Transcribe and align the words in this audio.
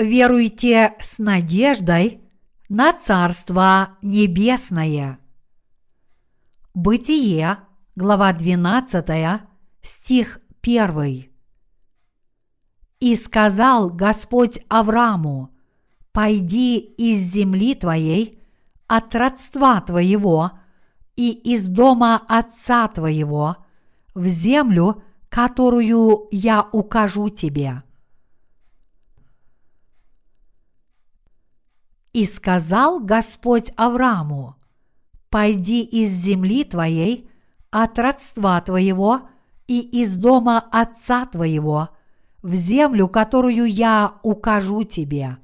веруйте 0.00 0.94
с 0.98 1.18
надеждой 1.18 2.22
на 2.68 2.92
Царство 2.92 3.98
Небесное. 4.02 5.18
Бытие, 6.74 7.58
глава 7.96 8.32
12, 8.32 9.40
стих 9.82 10.40
1. 10.62 11.30
«И 13.00 13.16
сказал 13.16 13.90
Господь 13.90 14.60
Аврааму, 14.68 15.50
«Пойди 16.12 16.78
из 16.78 17.20
земли 17.20 17.74
твоей, 17.74 18.42
от 18.86 19.14
родства 19.14 19.80
твоего 19.80 20.52
и 21.14 21.30
из 21.30 21.68
дома 21.68 22.20
отца 22.26 22.88
твоего, 22.88 23.56
в 24.14 24.26
землю, 24.26 25.02
которую 25.28 26.26
я 26.32 26.68
укажу 26.72 27.28
тебе». 27.28 27.82
И 32.12 32.24
сказал 32.24 33.00
Господь 33.00 33.72
Аврааму, 33.76 34.56
«Пойди 35.28 35.82
из 35.82 36.10
земли 36.10 36.64
твоей, 36.64 37.30
от 37.70 37.98
родства 37.98 38.60
твоего 38.60 39.28
и 39.68 39.80
из 39.80 40.16
дома 40.16 40.58
отца 40.58 41.24
твоего, 41.26 41.90
в 42.42 42.52
землю, 42.54 43.08
которую 43.08 43.66
я 43.66 44.14
укажу 44.22 44.82
тебе». 44.82 45.38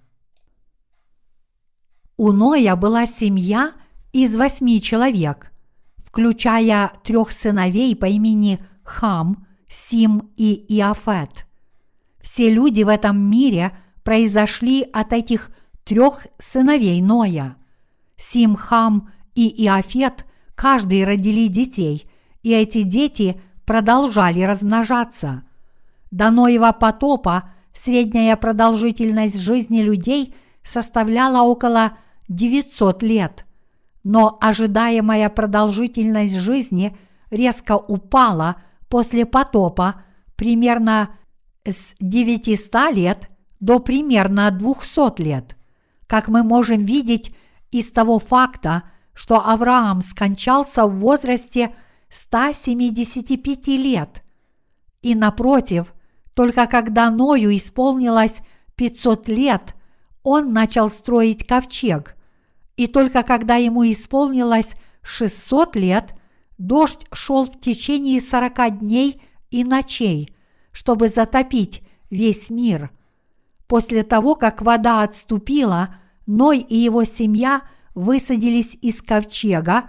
У 2.17 2.33
Ноя 2.33 2.77
была 2.77 3.07
семья 3.07 3.75
из 4.13 4.35
восьми 4.35 4.81
человек, 4.81 5.53
включая 5.99 6.93
трех 7.05 7.31
сыновей 7.31 7.95
по 7.95 8.07
имени 8.07 8.59
Хам, 8.83 9.47
Сим 9.69 10.31
и 10.37 10.55
Иофет. 10.79 11.47
Все 12.21 12.51
люди 12.51 12.83
в 12.83 12.89
этом 12.89 13.19
мире 13.19 13.77
произошли 14.03 14.83
от 14.83 15.13
этих 15.13 15.51
трех 15.87 16.27
сыновей 16.39 17.01
Ноя. 17.01 17.57
Сим, 18.17 18.57
Хам 18.57 19.09
и 19.35 19.65
Иофет 19.65 20.27
каждый 20.55 21.05
родили 21.05 21.47
детей, 21.47 22.11
и 22.43 22.53
эти 22.53 22.83
дети 22.83 23.41
продолжали 23.65 24.43
размножаться. 24.43 25.45
До 26.11 26.31
Ноева 26.31 26.73
потопа 26.73 27.51
средняя 27.73 28.37
продолжительность 28.37 29.39
жизни 29.39 29.81
людей 29.81 30.35
составляла 30.65 31.43
около 31.43 31.97
900 32.29 33.03
лет, 33.03 33.47
но 34.03 34.39
ожидаемая 34.41 35.29
продолжительность 35.31 36.37
жизни 36.37 36.97
резко 37.31 37.77
упала 37.77 38.57
после 38.89 39.25
потопа 39.25 40.03
примерно 40.35 41.11
с 41.65 41.95
900 42.01 42.93
лет 42.97 43.31
до 43.61 43.79
примерно 43.79 44.51
200 44.51 45.23
лет 45.23 45.56
как 46.07 46.29
мы 46.29 46.43
можем 46.43 46.85
видеть 46.85 47.35
из 47.71 47.91
того 47.91 48.19
факта, 48.19 48.85
что 49.13 49.41
Авраам 49.41 50.03
скончался 50.03 50.87
в 50.87 50.97
возрасте 50.99 51.75
175 52.09 53.69
лет. 53.69 54.23
И 55.03 55.15
напротив, 55.15 55.95
только 56.35 56.67
когда 56.67 57.11
Ною 57.11 57.55
исполнилось 57.57 58.41
500 58.77 59.29
лет, 59.29 59.75
он 60.23 60.53
начал 60.53 60.91
строить 60.91 61.47
ковчег. 61.47 62.17
И 62.77 62.87
только 62.87 63.23
когда 63.23 63.57
ему 63.57 63.91
исполнилось 63.91 64.75
600 65.03 65.77
лет, 65.77 66.15
дождь 66.59 67.07
шел 67.13 67.45
в 67.45 67.59
течение 67.59 68.21
40 68.21 68.81
дней 68.81 69.23
и 69.51 69.65
ночей, 69.65 70.35
чтобы 70.73 71.09
затопить 71.09 71.83
весь 72.11 72.51
мир– 72.51 72.91
После 73.67 74.05
того, 74.05 74.35
как 74.35 74.63
вода 74.63 75.03
отступила, 75.03 75.97
Ной 76.27 76.59
и 76.59 76.77
его 76.77 77.05
семья 77.05 77.63
высадились 77.95 78.77
из 78.81 79.01
ковчега, 79.03 79.85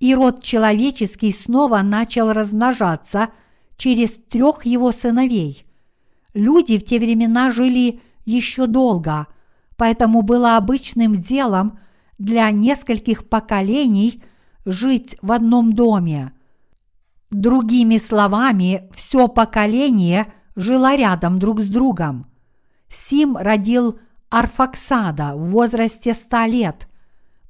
и 0.00 0.14
род 0.14 0.42
человеческий 0.42 1.32
снова 1.32 1.80
начал 1.82 2.32
размножаться 2.32 3.28
через 3.76 4.18
трех 4.18 4.64
его 4.64 4.90
сыновей. 4.90 5.64
Люди 6.34 6.78
в 6.78 6.84
те 6.84 6.98
времена 6.98 7.50
жили 7.50 8.00
еще 8.24 8.66
долго, 8.66 9.26
поэтому 9.76 10.22
было 10.22 10.56
обычным 10.56 11.14
делом 11.14 11.78
для 12.18 12.50
нескольких 12.50 13.28
поколений 13.28 14.22
жить 14.64 15.16
в 15.22 15.30
одном 15.30 15.74
доме. 15.74 16.32
Другими 17.30 17.98
словами, 17.98 18.88
все 18.94 19.28
поколение 19.28 20.32
жило 20.56 20.96
рядом 20.96 21.38
друг 21.38 21.60
с 21.60 21.68
другом– 21.68 22.26
Сим 22.92 23.38
родил 23.38 23.98
Арфаксада 24.28 25.34
в 25.34 25.46
возрасте 25.46 26.12
ста 26.12 26.46
лет. 26.46 26.88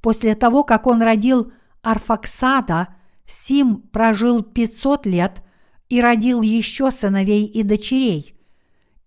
После 0.01 0.35
того, 0.35 0.63
как 0.63 0.87
он 0.87 1.01
родил 1.01 1.51
Арфаксада, 1.81 2.95
Сим 3.25 3.81
прожил 3.91 4.41
500 4.41 5.05
лет 5.05 5.43
и 5.89 6.01
родил 6.01 6.41
еще 6.41 6.91
сыновей 6.91 7.45
и 7.45 7.63
дочерей. 7.63 8.35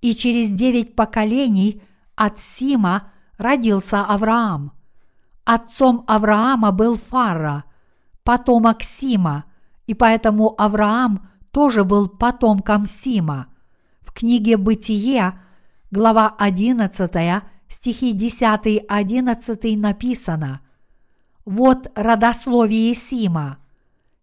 И 0.02 0.14
через 0.14 0.52
девять 0.52 0.94
поколений 0.94 1.82
от 2.16 2.38
Сима 2.38 3.10
родился 3.38 4.04
Авраам. 4.04 4.72
Отцом 5.44 6.04
Авраама 6.06 6.70
был 6.70 6.96
Фара, 6.96 7.64
потомок 8.25 8.82
Сима, 8.82 9.44
и 9.86 9.94
поэтому 9.94 10.54
Авраам 10.60 11.28
тоже 11.50 11.84
был 11.84 12.08
потомком 12.08 12.86
Сима. 12.86 13.46
В 14.00 14.12
книге 14.12 14.58
«Бытие» 14.58 15.38
глава 15.91 16.34
11, 16.38 17.42
стихи 17.69 18.14
10-11 18.14 19.76
написано 19.76 20.60
«Вот 21.44 21.91
родословие 21.94 22.94
Сима. 22.94 23.58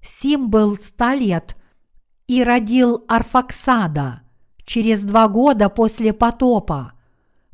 Сим 0.02 0.50
был 0.50 0.78
ста 0.78 1.16
лет 1.16 1.56
и 2.28 2.44
родил 2.44 3.06
Арфаксада 3.08 4.22
через 4.66 5.04
два 5.04 5.30
года 5.30 5.70
после 5.70 6.12
потопа. 6.12 6.94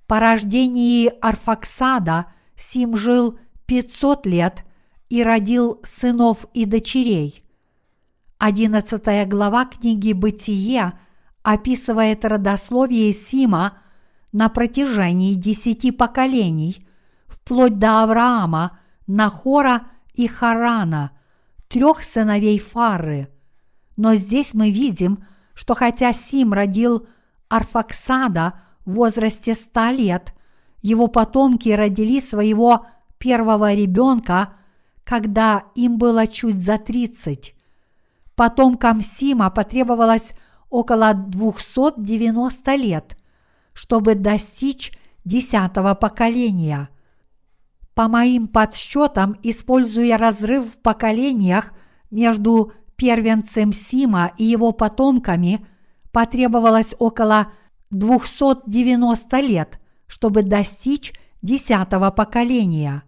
По 0.07 0.19
рождении 0.19 1.11
Арфаксада 1.21 2.25
Сим 2.55 2.95
жил 2.95 3.37
500 3.67 4.25
лет 4.25 4.65
и 5.09 5.21
родил 5.23 5.79
сынов 5.83 6.47
и 6.53 6.65
дочерей. 6.65 7.43
Одиннадцатая 8.39 9.25
глава 9.27 9.65
книги 9.65 10.13
«Бытие» 10.13 10.93
описывает 11.43 12.25
родословие 12.25 13.13
Сима– 13.13 13.77
на 14.31 14.49
протяжении 14.49 15.33
десяти 15.33 15.91
поколений, 15.91 16.85
вплоть 17.27 17.77
до 17.77 18.03
Авраама, 18.03 18.79
Нахора 19.07 19.87
и 20.13 20.27
Харана, 20.27 21.11
трех 21.67 22.03
сыновей 22.03 22.59
Фары. 22.59 23.29
Но 23.97 24.15
здесь 24.15 24.53
мы 24.53 24.71
видим, 24.71 25.25
что 25.53 25.73
хотя 25.73 26.13
Сим 26.13 26.53
родил 26.53 27.07
Арфаксада 27.49 28.53
в 28.85 28.93
возрасте 28.93 29.55
ста 29.55 29.91
лет, 29.91 30.33
его 30.81 31.07
потомки 31.07 31.69
родили 31.69 32.19
своего 32.21 32.85
первого 33.17 33.73
ребенка, 33.73 34.53
когда 35.03 35.63
им 35.75 35.97
было 35.97 36.27
чуть 36.27 36.61
за 36.61 36.77
тридцать. 36.77 37.55
Потомкам 38.35 39.01
Сима 39.01 39.49
потребовалось 39.49 40.31
около 40.69 41.13
290 41.13 42.75
лет, 42.75 43.17
чтобы 43.79 44.15
достичь 44.15 44.91
десятого 45.23 45.95
поколения. 45.95 46.89
По 47.93 48.09
моим 48.09 48.47
подсчетам, 48.49 49.37
используя 49.41 50.17
разрыв 50.17 50.65
в 50.65 50.77
поколениях 50.79 51.71
между 52.11 52.73
первенцем 52.97 53.71
Сима 53.71 54.33
и 54.37 54.43
его 54.43 54.73
потомками, 54.73 55.65
потребовалось 56.11 56.93
около 56.99 57.53
290 57.89 59.39
лет, 59.39 59.79
чтобы 60.07 60.43
достичь 60.43 61.13
десятого 61.41 62.11
поколения. 62.11 63.03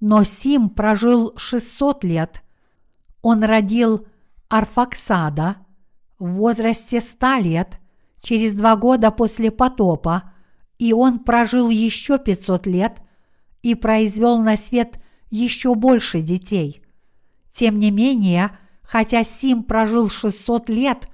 Но 0.00 0.24
Сим 0.24 0.70
прожил 0.70 1.34
600 1.36 2.04
лет. 2.04 2.42
Он 3.20 3.44
родил 3.44 4.06
Арфаксада 4.48 5.56
в 6.18 6.36
возрасте 6.36 7.02
100 7.02 7.36
лет 7.40 7.80
через 8.20 8.54
два 8.54 8.76
года 8.76 9.10
после 9.10 9.50
потопа, 9.50 10.32
и 10.78 10.92
он 10.92 11.18
прожил 11.20 11.70
еще 11.70 12.18
500 12.18 12.66
лет 12.66 13.02
и 13.62 13.74
произвел 13.74 14.38
на 14.38 14.56
свет 14.56 14.98
еще 15.30 15.74
больше 15.74 16.20
детей. 16.20 16.82
Тем 17.50 17.78
не 17.78 17.90
менее, 17.90 18.56
хотя 18.82 19.24
Сим 19.24 19.62
прожил 19.62 20.08
600 20.08 20.68
лет, 20.68 21.08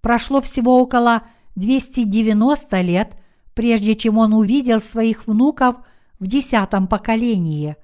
прошло 0.00 0.40
всего 0.40 0.80
около 0.80 1.22
290 1.56 2.80
лет, 2.80 3.16
прежде 3.54 3.94
чем 3.94 4.18
он 4.18 4.32
увидел 4.32 4.80
своих 4.80 5.26
внуков 5.26 5.76
в 6.18 6.26
десятом 6.26 6.86
поколении. 6.86 7.76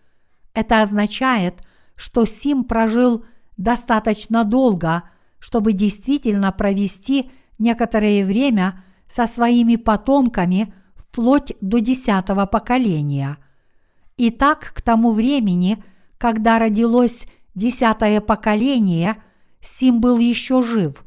Это 0.54 0.82
означает, 0.82 1.62
что 1.96 2.24
Сим 2.24 2.64
прожил 2.64 3.24
достаточно 3.56 4.44
долго, 4.44 5.04
чтобы 5.38 5.72
действительно 5.72 6.52
провести 6.52 7.30
некоторое 7.58 8.24
время 8.24 8.82
со 9.08 9.26
своими 9.26 9.76
потомками 9.76 10.72
вплоть 10.94 11.54
до 11.60 11.80
десятого 11.80 12.46
поколения. 12.46 13.38
И 14.16 14.30
так 14.30 14.72
к 14.74 14.82
тому 14.82 15.12
времени, 15.12 15.82
когда 16.18 16.58
родилось 16.58 17.26
десятое 17.54 18.20
поколение, 18.20 19.16
Сим 19.60 20.00
был 20.00 20.18
еще 20.18 20.62
жив. 20.62 21.04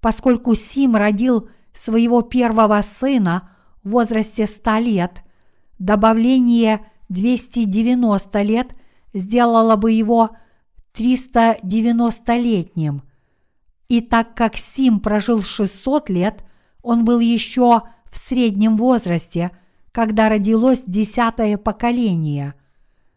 Поскольку 0.00 0.54
Сим 0.54 0.94
родил 0.96 1.48
своего 1.72 2.22
первого 2.22 2.80
сына 2.82 3.50
в 3.82 3.90
возрасте 3.90 4.46
100 4.46 4.78
лет, 4.78 5.22
добавление 5.78 6.86
290 7.08 8.42
лет 8.42 8.74
сделало 9.12 9.76
бы 9.76 9.92
его 9.92 10.30
390-летним. 10.94 13.02
И 13.88 14.00
так 14.00 14.34
как 14.34 14.56
Сим 14.56 15.00
прожил 15.00 15.42
600 15.42 16.08
лет, 16.10 16.44
он 16.82 17.04
был 17.04 17.20
еще 17.20 17.82
в 18.10 18.18
среднем 18.18 18.76
возрасте, 18.76 19.50
когда 19.92 20.28
родилось 20.28 20.84
десятое 20.86 21.56
поколение. 21.56 22.54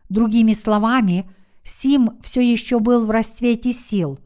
Другими 0.09 0.53
словами, 0.53 1.29
Сим 1.63 2.17
все 2.21 2.41
еще 2.41 2.79
был 2.79 3.05
в 3.05 3.11
расцвете 3.11 3.73
сил. 3.73 4.19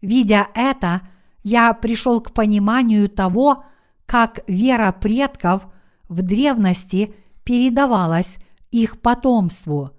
Видя 0.00 0.48
это, 0.54 1.02
я 1.42 1.72
пришел 1.74 2.20
к 2.20 2.32
пониманию 2.32 3.08
того, 3.08 3.64
как 4.06 4.40
вера 4.46 4.92
предков 4.92 5.66
в 6.08 6.22
древности 6.22 7.14
передавалась 7.44 8.38
их 8.70 9.00
потомству. 9.00 9.90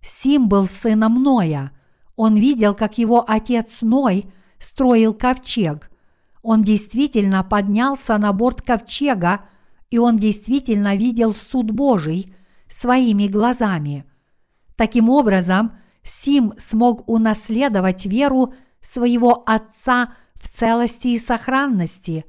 Сим 0.00 0.48
был 0.48 0.66
сыном 0.66 1.22
Ноя. 1.22 1.72
Он 2.16 2.34
видел, 2.34 2.74
как 2.74 2.98
его 2.98 3.24
отец 3.26 3.82
Ной 3.82 4.26
строил 4.60 5.14
ковчег. 5.14 5.90
Он 6.42 6.62
действительно 6.62 7.42
поднялся 7.42 8.16
на 8.18 8.32
борт 8.32 8.62
ковчега, 8.62 9.40
и 9.90 9.98
он 9.98 10.18
действительно 10.18 10.94
видел 10.94 11.34
суд 11.34 11.72
Божий 11.72 12.32
своими 12.68 13.26
глазами. 13.26 14.04
Таким 14.76 15.08
образом, 15.08 15.72
Сим 16.02 16.54
смог 16.58 17.08
унаследовать 17.10 18.06
веру 18.06 18.54
своего 18.80 19.42
отца 19.46 20.14
в 20.34 20.48
целости 20.48 21.08
и 21.08 21.18
сохранности, 21.18 22.24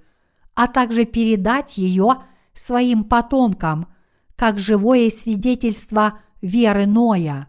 а 0.55 0.67
также 0.67 1.05
передать 1.05 1.77
ее 1.77 2.23
своим 2.53 3.05
потомкам, 3.05 3.87
как 4.35 4.59
живое 4.59 5.09
свидетельство 5.09 6.19
веры 6.41 6.87
Ноя. 6.87 7.47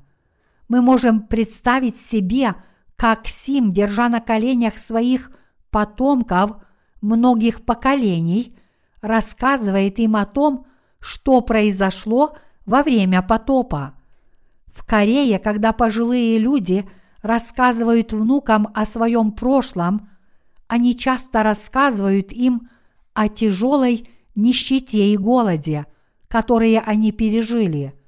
Мы 0.69 0.82
можем 0.82 1.23
представить 1.23 1.99
себе, 1.99 2.55
как 3.02 3.26
Сим, 3.26 3.72
держа 3.72 4.08
на 4.08 4.20
коленях 4.20 4.78
своих 4.78 5.32
потомков 5.72 6.52
многих 7.00 7.64
поколений, 7.64 8.56
рассказывает 9.00 9.99
им 9.99 10.14
о 10.14 10.25
том, 10.25 10.66
что 11.00 11.40
произошло 11.40 12.37
во 12.64 12.84
время 12.84 13.20
потопа. 13.20 13.94
В 14.66 14.87
Корее, 14.87 15.40
когда 15.40 15.72
пожилые 15.72 16.38
люди 16.38 16.88
рассказывают 17.22 18.12
внукам 18.12 18.69
о 18.72 18.87
своем 18.87 19.32
прошлом, 19.32 20.08
они 20.69 20.96
часто 20.96 21.43
рассказывают 21.43 22.31
им 22.31 22.69
о 23.14 23.26
тяжелой 23.28 24.08
нищете 24.37 25.12
и 25.12 25.16
голоде, 25.16 25.87
которые 26.28 26.78
они 26.78 27.10
пережили. 27.10 28.00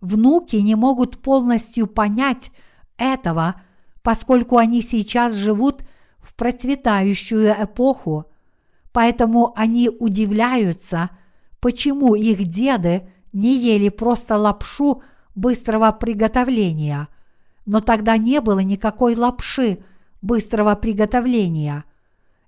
Внуки 0.00 0.54
не 0.54 0.76
могут 0.76 1.18
полностью 1.18 1.88
понять 1.88 2.52
этого, 2.96 3.56
поскольку 4.02 4.56
они 4.56 4.82
сейчас 4.82 5.32
живут 5.34 5.82
в 6.18 6.34
процветающую 6.34 7.54
эпоху, 7.62 8.26
поэтому 8.92 9.52
они 9.56 9.88
удивляются, 9.88 11.10
почему 11.60 12.14
их 12.14 12.44
деды 12.44 13.08
не 13.32 13.56
ели 13.56 13.88
просто 13.88 14.36
лапшу 14.36 15.02
быстрого 15.34 15.92
приготовления, 15.92 17.08
но 17.66 17.80
тогда 17.80 18.16
не 18.16 18.40
было 18.40 18.60
никакой 18.60 19.14
лапши 19.14 19.82
быстрого 20.22 20.74
приготовления. 20.74 21.84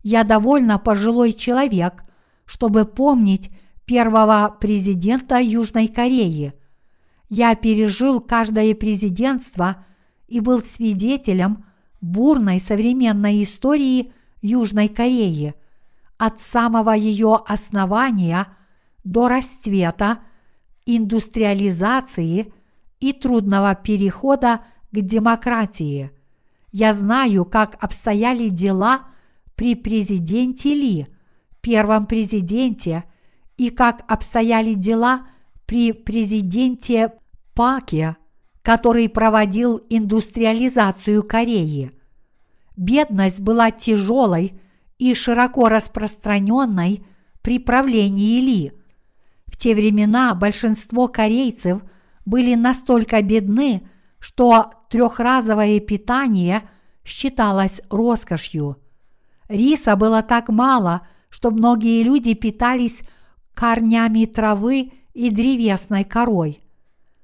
Я 0.03 0.25
довольно 0.25 0.79
пожилой 0.79 1.33
человек, 1.33 2.05
чтобы 2.45 2.85
помнить 2.85 3.51
первого 3.85 4.57
президента 4.61 5.39
Южной 5.41 5.89
Кореи. 5.89 6.55
Я 7.31 7.55
пережил 7.55 8.21
каждое 8.21 8.75
президентство 8.75 9.85
и 10.33 10.41
был 10.41 10.63
свидетелем 10.63 11.67
бурной 12.01 12.59
современной 12.59 13.43
истории 13.43 14.15
Южной 14.41 14.89
Кореи 14.89 15.55
от 16.17 16.41
самого 16.41 16.93
ее 16.93 17.39
основания 17.47 18.49
до 19.05 19.29
расцвета, 19.29 20.21
индустриализации 20.87 22.51
и 22.99 23.13
трудного 23.13 23.75
перехода 23.75 24.63
к 24.91 25.01
демократии. 25.03 26.11
Я 26.71 26.95
знаю, 26.95 27.45
как 27.45 27.77
обстояли 27.85 28.49
дела 28.49 29.03
при 29.55 29.75
президенте 29.75 30.75
Ли, 30.75 31.07
первом 31.61 32.07
президенте, 32.07 33.05
и 33.59 33.69
как 33.69 34.03
обстояли 34.11 34.73
дела 34.73 35.27
при 35.67 35.93
президенте 35.93 37.13
Паке, 37.53 38.17
который 38.63 39.09
проводил 39.09 39.83
индустриализацию 39.89 41.23
Кореи. 41.23 41.93
Бедность 42.77 43.41
была 43.41 43.71
тяжелой 43.71 44.61
и 44.99 45.15
широко 45.15 45.69
распространенной 45.69 47.05
при 47.43 47.59
правлении 47.59 48.41
Ли. 48.41 48.73
В 49.47 49.57
те 49.57 49.75
времена 49.75 50.35
большинство 50.35 51.09
корейцев 51.09 51.83
были 52.25 52.55
настолько 52.55 53.21
бедны, 53.21 53.89
что 54.21 54.71
трехразовое 54.89 55.81
питание 55.81 56.63
считалось 57.05 57.83
роскошью. 57.91 58.79
Риса 59.49 59.97
было 59.97 60.23
так 60.23 60.49
мало, 60.49 61.07
что 61.29 61.51
многие 61.51 62.03
люди 62.05 62.35
питались 62.35 63.03
корнями 63.55 64.25
травы 64.25 64.93
и 65.13 65.31
древесной 65.31 66.05
корой. 66.05 66.62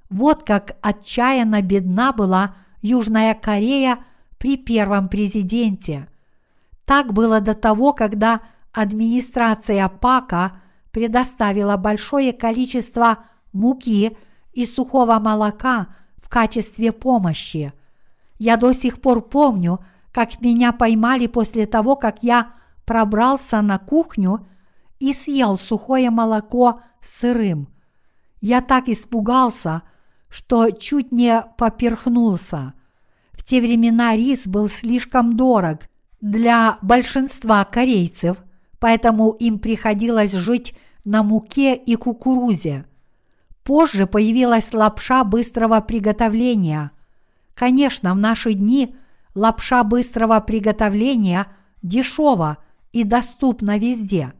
Вот 0.09 0.43
как 0.43 0.77
отчаянно 0.81 1.61
бедна 1.61 2.13
была 2.13 2.55
Южная 2.81 3.35
Корея 3.35 3.99
при 4.37 4.57
первом 4.57 5.09
президенте. 5.09 6.07
Так 6.85 7.13
было 7.13 7.41
до 7.41 7.53
того, 7.53 7.93
когда 7.93 8.41
администрация 8.71 9.87
Пака 9.87 10.61
предоставила 10.91 11.77
большое 11.77 12.33
количество 12.33 13.19
муки 13.53 14.17
и 14.53 14.65
сухого 14.65 15.19
молока 15.19 15.87
в 16.17 16.29
качестве 16.29 16.91
помощи. 16.91 17.73
Я 18.39 18.57
до 18.57 18.73
сих 18.73 19.01
пор 19.01 19.21
помню, 19.21 19.79
как 20.11 20.41
меня 20.41 20.71
поймали 20.71 21.27
после 21.27 21.67
того, 21.67 21.95
как 21.95 22.23
я 22.23 22.53
пробрался 22.85 23.61
на 23.61 23.77
кухню 23.77 24.47
и 24.99 25.13
съел 25.13 25.57
сухое 25.57 26.09
молоко 26.09 26.81
сырым. 27.01 27.67
Я 28.41 28.61
так 28.61 28.87
испугался, 28.87 29.83
что 30.29 30.69
чуть 30.71 31.11
не 31.11 31.43
поперхнулся. 31.57 32.73
В 33.31 33.43
те 33.43 33.61
времена 33.61 34.15
рис 34.15 34.47
был 34.47 34.69
слишком 34.69 35.35
дорог 35.35 35.79
для 36.21 36.77
большинства 36.81 37.63
корейцев, 37.65 38.37
поэтому 38.79 39.31
им 39.31 39.59
приходилось 39.59 40.33
жить 40.33 40.75
на 41.03 41.23
муке 41.23 41.75
и 41.75 41.95
кукурузе. 41.95 42.85
Позже 43.63 44.07
появилась 44.07 44.73
лапша 44.73 45.23
быстрого 45.23 45.79
приготовления. 45.81 46.91
Конечно, 47.53 48.13
в 48.13 48.17
наши 48.17 48.53
дни 48.53 48.95
лапша 49.35 49.83
быстрого 49.83 50.39
приготовления 50.39 51.47
дешева 51.81 52.57
и 52.91 53.03
доступна 53.03 53.77
везде. 53.77 54.33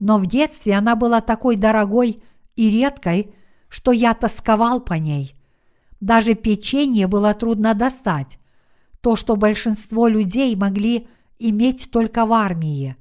Но 0.00 0.18
в 0.18 0.26
детстве 0.26 0.74
она 0.74 0.96
была 0.96 1.20
такой 1.20 1.56
дорогой 1.56 2.22
и 2.56 2.70
редкой, 2.70 3.34
что 3.72 3.90
я 3.90 4.12
тосковал 4.12 4.82
по 4.82 4.92
ней. 4.92 5.34
Даже 5.98 6.34
печенье 6.34 7.06
было 7.06 7.32
трудно 7.32 7.72
достать, 7.72 8.38
то, 9.00 9.16
что 9.16 9.34
большинство 9.34 10.08
людей 10.08 10.54
могли 10.56 11.08
иметь 11.38 11.90
только 11.90 12.26
в 12.26 12.34
армии. 12.34 12.96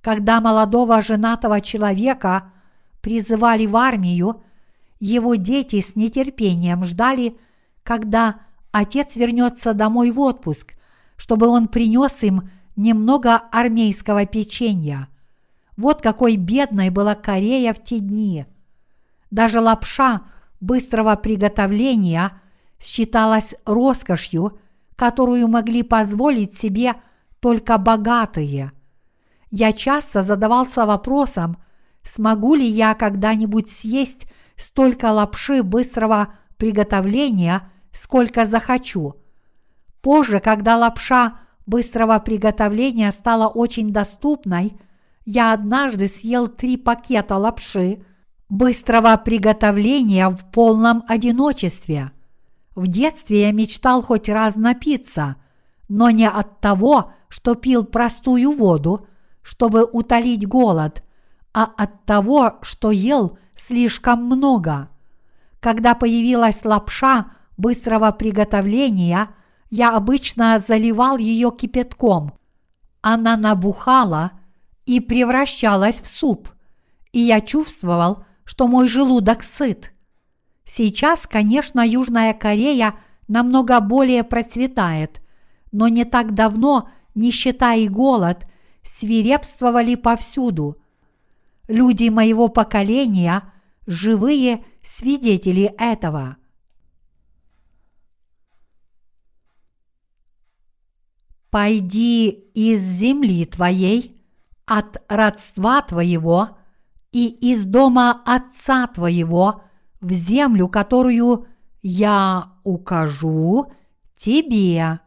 Когда 0.00 0.40
молодого 0.40 1.02
женатого 1.02 1.60
человека 1.60 2.50
призывали 3.02 3.66
в 3.66 3.76
армию, 3.76 4.40
его 4.98 5.34
дети 5.34 5.82
с 5.82 5.94
нетерпением 5.94 6.84
ждали, 6.84 7.36
когда 7.82 8.40
отец 8.72 9.14
вернется 9.14 9.74
домой 9.74 10.10
в 10.10 10.20
отпуск, 10.20 10.72
чтобы 11.18 11.48
он 11.48 11.68
принес 11.68 12.22
им 12.22 12.48
немного 12.76 13.36
армейского 13.36 14.24
печенья. 14.24 15.08
Вот 15.76 16.00
какой 16.00 16.36
бедной 16.36 16.88
была 16.88 17.14
Корея 17.14 17.74
в 17.74 17.82
те 17.82 17.98
дни– 17.98 18.46
даже 19.30 19.60
лапша 19.60 20.22
быстрого 20.60 21.14
приготовления 21.16 22.40
считалась 22.80 23.54
роскошью, 23.64 24.58
которую 24.96 25.48
могли 25.48 25.82
позволить 25.82 26.54
себе 26.54 26.94
только 27.40 27.78
богатые. 27.78 28.72
Я 29.50 29.72
часто 29.72 30.22
задавался 30.22 30.86
вопросом, 30.86 31.56
смогу 32.02 32.54
ли 32.54 32.66
я 32.66 32.94
когда-нибудь 32.94 33.70
съесть 33.70 34.26
столько 34.56 35.12
лапши 35.12 35.62
быстрого 35.62 36.34
приготовления, 36.56 37.70
сколько 37.92 38.44
захочу. 38.44 39.14
Позже, 40.02 40.40
когда 40.40 40.76
лапша 40.76 41.38
быстрого 41.66 42.18
приготовления 42.18 43.10
стала 43.12 43.48
очень 43.48 43.92
доступной, 43.92 44.78
я 45.24 45.52
однажды 45.52 46.08
съел 46.08 46.48
три 46.48 46.76
пакета 46.76 47.36
лапши 47.36 48.04
быстрого 48.48 49.16
приготовления 49.16 50.28
в 50.28 50.50
полном 50.50 51.04
одиночестве. 51.06 52.12
В 52.74 52.86
детстве 52.86 53.42
я 53.42 53.52
мечтал 53.52 54.02
хоть 54.02 54.28
раз 54.28 54.56
напиться, 54.56 55.36
но 55.88 56.10
не 56.10 56.28
от 56.28 56.60
того, 56.60 57.12
что 57.28 57.54
пил 57.54 57.84
простую 57.84 58.52
воду, 58.52 59.06
чтобы 59.42 59.84
утолить 59.84 60.46
голод, 60.46 61.02
а 61.52 61.64
от 61.64 62.04
того, 62.04 62.58
что 62.62 62.90
ел 62.90 63.38
слишком 63.54 64.24
много. 64.24 64.88
Когда 65.60 65.94
появилась 65.94 66.64
лапша 66.64 67.32
быстрого 67.56 68.12
приготовления, 68.12 69.30
я 69.70 69.94
обычно 69.94 70.58
заливал 70.58 71.18
ее 71.18 71.50
кипятком. 71.50 72.34
Она 73.00 73.36
набухала 73.36 74.32
и 74.86 75.00
превращалась 75.00 76.00
в 76.00 76.06
суп, 76.06 76.48
и 77.12 77.20
я 77.20 77.40
чувствовал, 77.40 78.24
что 78.48 78.66
мой 78.66 78.88
желудок 78.88 79.42
сыт. 79.42 79.92
Сейчас, 80.64 81.26
конечно, 81.26 81.86
Южная 81.86 82.32
Корея 82.32 82.94
намного 83.28 83.78
более 83.78 84.24
процветает, 84.24 85.20
но 85.70 85.88
не 85.88 86.06
так 86.06 86.32
давно 86.32 86.88
нищета 87.14 87.74
и 87.74 87.88
голод 87.88 88.46
свирепствовали 88.82 89.96
повсюду. 89.96 90.78
Люди 91.68 92.08
моего 92.08 92.48
поколения– 92.48 93.52
живые 93.86 94.64
свидетели 94.82 95.64
этого. 95.78 96.38
Пойди 101.50 102.30
из 102.30 102.80
земли 102.80 103.44
твоей, 103.44 104.18
от 104.64 105.04
родства 105.08 105.82
твоего 105.82 106.57
и 107.18 107.50
из 107.50 107.64
дома 107.64 108.22
отца 108.24 108.86
твоего 108.86 109.62
в 110.00 110.12
землю, 110.12 110.68
которую 110.68 111.48
я 111.82 112.52
укажу 112.62 113.72
тебе. 114.16 115.00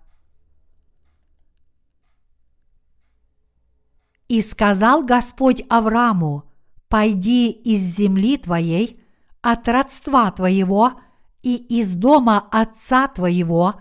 И 4.27 4.41
сказал 4.41 5.05
Господь 5.05 5.63
Аврааму, 5.69 6.43
пойди 6.89 7.49
из 7.49 7.79
земли 7.79 8.37
твоей, 8.37 9.01
от 9.41 9.69
родства 9.69 10.31
твоего 10.31 10.99
и 11.41 11.55
из 11.55 11.93
дома 11.93 12.45
отца 12.51 13.07
твоего 13.07 13.75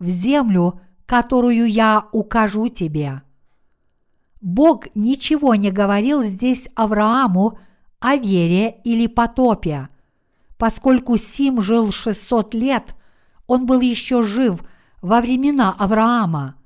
в 0.00 0.08
землю, 0.08 0.80
которую 1.06 1.70
я 1.70 2.08
укажу 2.10 2.66
тебе. 2.66 3.22
Бог 4.40 4.86
ничего 4.96 5.54
не 5.54 5.70
говорил 5.70 6.24
здесь 6.24 6.68
Аврааму 6.74 7.58
о 8.00 8.16
вере 8.16 8.76
или 8.84 9.06
потопе. 9.06 9.88
Поскольку 10.58 11.16
Сим 11.16 11.60
жил 11.60 11.92
600 11.92 12.54
лет, 12.54 12.94
он 13.46 13.66
был 13.66 13.80
еще 13.80 14.22
жив 14.22 14.62
во 15.02 15.20
времена 15.20 15.74
Авраама. 15.78 16.56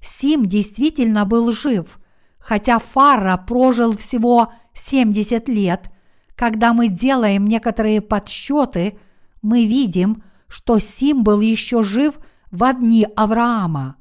Сим 0.00 0.46
действительно 0.46 1.24
был 1.24 1.52
жив, 1.52 1.98
хотя 2.38 2.78
Фара 2.78 3.36
прожил 3.36 3.96
всего 3.96 4.52
70 4.74 5.48
лет. 5.48 5.90
Когда 6.34 6.72
мы 6.72 6.88
делаем 6.88 7.46
некоторые 7.46 8.00
подсчеты, 8.00 8.98
мы 9.42 9.66
видим, 9.66 10.22
что 10.48 10.78
Сим 10.78 11.22
был 11.22 11.40
еще 11.40 11.82
жив– 11.82 12.18
в 12.50 12.72
дни 12.74 13.06
Авраама. 13.16 13.96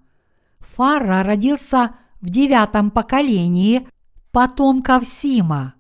Фара 0.59 1.23
родился 1.23 1.95
в 2.21 2.29
девятом 2.29 2.91
поколении 2.91 3.87
потомков 4.31 5.07
Сима, 5.07 5.75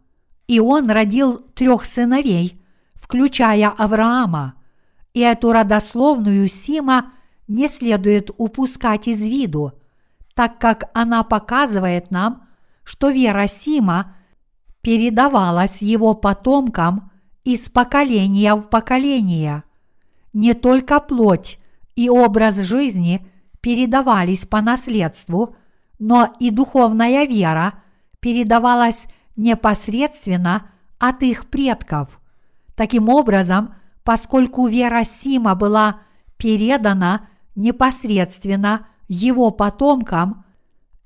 и 0.49 0.59
он 0.59 0.89
родил 0.89 1.37
трех 1.53 1.85
сыновей, 1.85 2.59
включая 2.95 3.69
Авраама, 3.69 4.55
и 5.13 5.19
эту 5.19 5.51
родословную 5.51 6.47
Сима 6.47 7.11
не 7.47 7.67
следует 7.67 8.31
упускать 8.35 9.07
из 9.07 9.21
виду, 9.21 9.73
так 10.33 10.57
как 10.57 10.89
она 10.95 11.21
показывает 11.23 12.09
нам, 12.09 12.47
что 12.83 13.09
вера 13.11 13.45
Сима 13.45 14.15
передавалась 14.81 15.83
его 15.83 16.15
потомкам 16.15 17.11
из 17.43 17.69
поколения 17.69 18.55
в 18.55 18.69
поколение. 18.69 19.61
Не 20.33 20.55
только 20.55 20.99
плоть 20.99 21.59
и 21.95 22.09
образ 22.09 22.57
жизни 22.57 23.23
передавались 23.61 24.47
по 24.47 24.61
наследству, 24.61 25.55
но 25.99 26.33
и 26.39 26.49
духовная 26.49 27.25
вера 27.25 27.75
передавалась 28.19 29.05
непосредственно 29.39 30.69
от 30.97 31.23
их 31.23 31.49
предков. 31.49 32.19
Таким 32.75 33.09
образом, 33.09 33.75
поскольку 34.03 34.67
вера 34.67 35.03
Сима 35.03 35.55
была 35.55 36.01
передана 36.37 37.27
непосредственно 37.55 38.87
его 39.07 39.49
потомкам, 39.51 40.45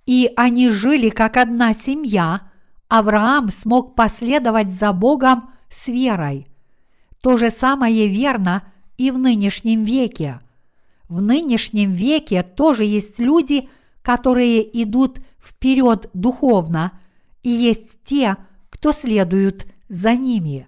и 0.06 0.32
они 0.36 0.70
жили 0.70 1.10
как 1.10 1.38
одна 1.38 1.74
семья, 1.74 2.42
Авраам 2.90 3.50
смог 3.50 3.96
последовать 3.96 4.72
за 4.72 4.92
Богом 4.94 5.50
с 5.70 5.88
верой. 5.88 6.48
То 7.22 7.38
же 7.38 7.50
самое 7.50 8.08
верно 8.08 8.64
и 8.98 9.12
в 9.12 9.18
нынешнем 9.18 9.84
веке– 9.84 10.40
в 11.14 11.22
нынешнем 11.22 11.92
веке 11.92 12.42
тоже 12.42 12.86
есть 12.86 13.20
люди, 13.20 13.70
которые 14.02 14.82
идут 14.82 15.20
вперед 15.40 16.10
духовно, 16.16 17.00
и 17.44 17.50
есть 17.50 18.04
те, 18.04 18.38
кто 18.70 18.92
следует 18.92 19.68
за 19.90 20.16
ними. 20.16 20.68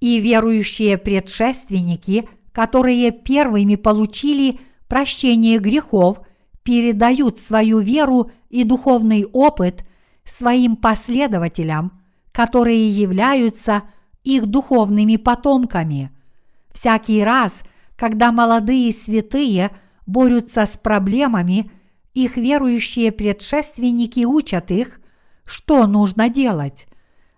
И 0.00 0.18
верующие 0.20 0.98
предшественники, 0.98 2.28
которые 2.52 3.12
первыми 3.12 3.76
получили 3.76 4.58
прощение 4.88 5.58
грехов, 5.58 6.20
передают 6.62 7.38
свою 7.38 7.78
веру 7.78 8.32
и 8.48 8.64
духовный 8.64 9.24
опыт 9.24 9.84
своим 10.24 10.76
последователям, 10.76 12.02
которые 12.32 12.88
являются 12.88 13.82
их 14.24 14.46
духовными 14.46 15.16
потомками. 15.16 16.10
Всякий 16.72 17.22
раз, 17.22 17.62
когда 17.96 18.32
молодые 18.32 18.92
святые 18.92 19.70
борются 20.06 20.66
с 20.66 20.76
проблемами, 20.76 21.70
их 22.14 22.36
верующие 22.36 23.12
предшественники 23.12 24.24
учат 24.24 24.70
их, 24.70 25.00
что 25.50 25.86
нужно 25.86 26.28
делать. 26.28 26.86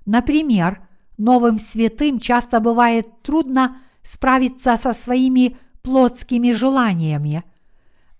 Например, 0.06 0.86
новым 1.18 1.58
святым 1.58 2.18
часто 2.18 2.60
бывает 2.60 3.22
трудно 3.22 3.78
справиться 4.02 4.76
со 4.76 4.92
своими 4.92 5.56
плотскими 5.82 6.52
желаниями. 6.52 7.44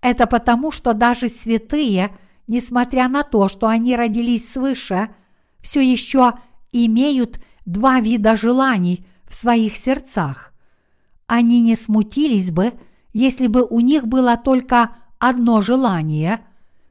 Это 0.01 0.27
потому, 0.27 0.71
что 0.71 0.93
даже 0.93 1.29
святые, 1.29 2.15
несмотря 2.47 3.07
на 3.07 3.23
то, 3.23 3.47
что 3.47 3.67
они 3.67 3.95
родились 3.95 4.51
свыше, 4.51 5.09
все 5.61 5.79
еще 5.79 6.33
имеют 6.71 7.39
два 7.65 7.99
вида 7.99 8.35
желаний 8.35 9.05
в 9.25 9.35
своих 9.35 9.77
сердцах 9.77 10.53
они 11.27 11.61
не 11.61 11.75
смутились 11.75 12.51
бы, 12.51 12.73
если 13.11 13.47
бы 13.47 13.65
у 13.67 13.79
них 13.79 14.05
было 14.07 14.37
только 14.37 14.95
одно 15.17 15.61
желание, 15.61 16.45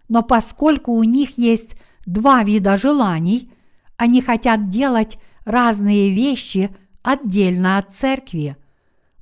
но 0.09 0.23
поскольку 0.23 0.93
у 0.93 1.05
них 1.05 1.39
есть 1.39 1.77
два 2.07 2.43
вида 2.43 2.77
желаний, 2.77 3.53
они 3.97 4.21
хотят 4.21 4.69
делать 4.69 5.19
разные 5.45 6.13
вещи 6.13 6.75
отдельно 7.03 7.79
от 7.79 7.91
церкви. 7.93 8.57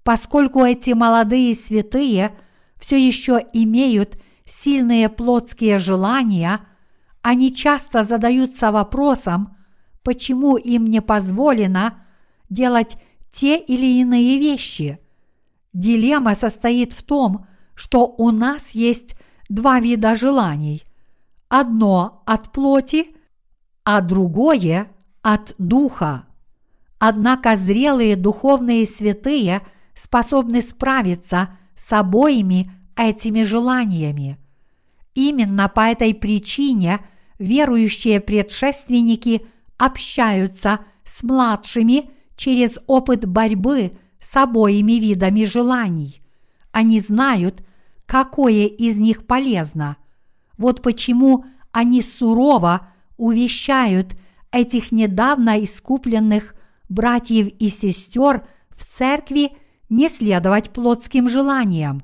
Поскольку 0.03 0.63
эти 0.63 0.91
молодые 0.91 1.55
святые 1.55 2.33
все 2.79 2.97
еще 3.05 3.45
имеют 3.53 4.19
сильные 4.45 5.09
плотские 5.09 5.79
желания, 5.79 6.61
они 7.23 7.55
часто 7.55 8.03
задаются 8.03 8.73
вопросом, 8.73 9.57
почему 10.03 10.57
им 10.57 10.85
не 10.87 11.03
позволено 11.03 12.03
делать 12.49 12.97
те 13.31 13.59
или 13.59 14.01
иные 14.01 14.39
вещи. 14.39 14.99
Дилемма 15.73 16.35
состоит 16.35 16.93
в 16.93 17.03
том, 17.03 17.47
что 17.75 18.07
у 18.07 18.31
нас 18.31 18.73
есть 18.73 19.15
два 19.49 19.81
вида 19.81 20.17
желаний. 20.17 20.83
Одно 21.51 22.23
от 22.27 22.53
плоти, 22.53 23.09
а 23.85 24.01
другое 24.01 24.89
от 25.21 25.55
духа. 25.59 26.25
Однако 27.01 27.57
зрелые 27.57 28.15
духовные 28.15 28.87
святые 28.87 29.63
способны 29.97 30.63
справиться 30.63 31.59
с 31.77 31.93
обоими 31.93 32.71
этими 32.97 33.43
желаниями. 33.43 34.39
Именно 35.15 35.69
по 35.69 35.81
этой 35.81 36.15
причине 36.15 37.01
верующие 37.41 38.21
предшественники 38.21 39.45
общаются 39.77 40.81
с 41.05 41.25
младшими 41.25 42.11
через 42.37 42.79
опыт 42.87 43.27
борьбы 43.27 43.99
с 44.21 44.37
обоими 44.37 45.01
видами 45.01 45.45
желаний. 45.47 46.23
Они 46.71 47.01
знают, 47.01 47.65
какое 48.07 48.67
из 48.67 48.99
них 48.99 49.27
полезно. 49.27 49.97
Вот 50.61 50.83
почему 50.83 51.47
они 51.73 52.03
сурово 52.03 52.89
увещают 53.17 54.15
этих 54.53 54.93
недавно 54.93 55.65
искупленных 55.65 56.55
братьев 56.91 57.49
и 57.59 57.71
сестер 57.71 58.47
в 58.69 58.85
церкви 58.85 59.53
не 59.89 60.11
следовать 60.11 60.69
плотским 60.71 61.31
желаниям. 61.31 62.03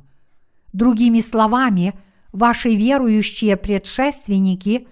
Другими 0.72 1.20
словами, 1.20 1.92
ваши 2.32 2.74
верующие 2.74 3.58
предшественники 3.58 4.88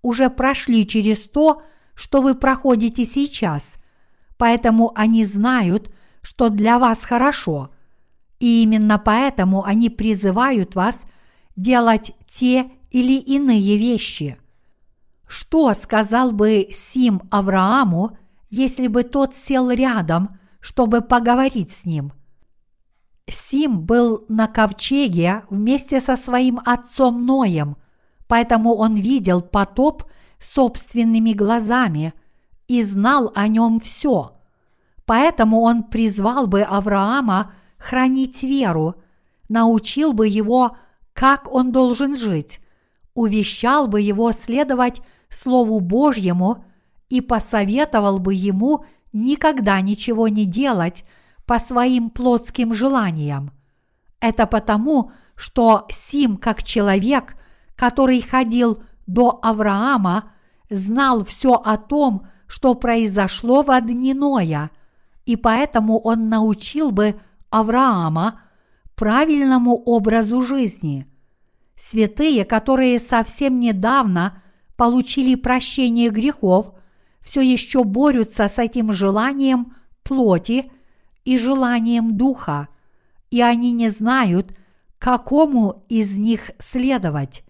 уже 0.00 0.30
прошли 0.30 0.86
через 0.86 1.28
то, 1.28 1.62
что 1.94 2.22
вы 2.22 2.36
проходите 2.36 3.04
сейчас, 3.04 3.78
поэтому 4.36 4.92
они 4.94 5.24
знают, 5.24 5.92
что 6.22 6.50
для 6.50 6.78
вас 6.78 7.02
хорошо, 7.02 7.70
и 8.38 8.62
именно 8.62 8.96
поэтому 8.96 9.64
они 9.64 9.90
призывают 9.90 10.76
вас 10.76 11.02
делать 11.56 12.12
те 12.24 12.70
или 12.90 13.18
иные 13.18 13.76
вещи. 13.76 14.38
Что 15.26 15.72
сказал 15.74 16.32
бы 16.32 16.68
Сим 16.70 17.22
Аврааму, 17.30 18.16
если 18.50 18.88
бы 18.88 19.02
тот 19.02 19.34
сел 19.34 19.70
рядом, 19.70 20.38
чтобы 20.60 21.02
поговорить 21.02 21.70
с 21.70 21.84
ним? 21.84 22.12
Сим 23.28 23.80
был 23.80 24.24
на 24.28 24.46
ковчеге 24.46 25.44
вместе 25.50 26.00
со 26.00 26.16
своим 26.16 26.60
отцом 26.64 27.26
Ноем, 27.26 27.76
поэтому 28.26 28.74
он 28.74 28.96
видел 28.96 29.42
потоп 29.42 30.04
собственными 30.38 31.32
глазами 31.32 32.14
и 32.68 32.82
знал 32.82 33.30
о 33.34 33.48
нем 33.48 33.80
все. 33.80 34.32
Поэтому 35.04 35.60
он 35.60 35.84
призвал 35.84 36.46
бы 36.46 36.62
Авраама 36.62 37.52
хранить 37.78 38.42
веру, 38.42 38.96
научил 39.48 40.12
бы 40.12 40.26
его, 40.28 40.76
как 41.12 41.52
он 41.52 41.72
должен 41.72 42.16
жить, 42.16 42.60
увещал 43.18 43.88
бы 43.88 44.00
его 44.00 44.30
следовать 44.32 45.02
Слову 45.28 45.80
Божьему 45.80 46.64
и 47.08 47.20
посоветовал 47.20 48.18
бы 48.18 48.32
ему 48.32 48.84
никогда 49.12 49.80
ничего 49.80 50.28
не 50.28 50.44
делать 50.44 51.04
по 51.44 51.58
своим 51.58 52.10
плотским 52.10 52.72
желаниям. 52.72 53.50
Это 54.20 54.46
потому, 54.46 55.10
что 55.34 55.86
Сим, 55.90 56.36
как 56.36 56.62
человек, 56.62 57.34
который 57.74 58.20
ходил 58.22 58.82
до 59.06 59.40
Авраама, 59.42 60.30
знал 60.70 61.24
все 61.24 61.54
о 61.54 61.76
том, 61.76 62.26
что 62.46 62.74
произошло 62.74 63.62
в 63.62 63.80
дни 63.80 64.14
Ноя, 64.14 64.70
и 65.26 65.36
поэтому 65.36 65.98
он 65.98 66.28
научил 66.28 66.90
бы 66.90 67.16
Авраама 67.50 68.40
правильному 68.94 69.76
образу 69.76 70.40
жизни. 70.42 71.06
Святые, 71.78 72.44
которые 72.44 72.98
совсем 72.98 73.60
недавно 73.60 74.42
получили 74.76 75.36
прощение 75.36 76.10
грехов, 76.10 76.72
все 77.22 77.40
еще 77.40 77.84
борются 77.84 78.48
с 78.48 78.58
этим 78.58 78.92
желанием 78.92 79.74
плоти 80.02 80.72
и 81.24 81.38
желанием 81.38 82.16
духа, 82.16 82.68
и 83.30 83.40
они 83.40 83.70
не 83.70 83.90
знают, 83.90 84.56
какому 84.98 85.84
из 85.88 86.16
них 86.16 86.50
следовать. 86.58 87.44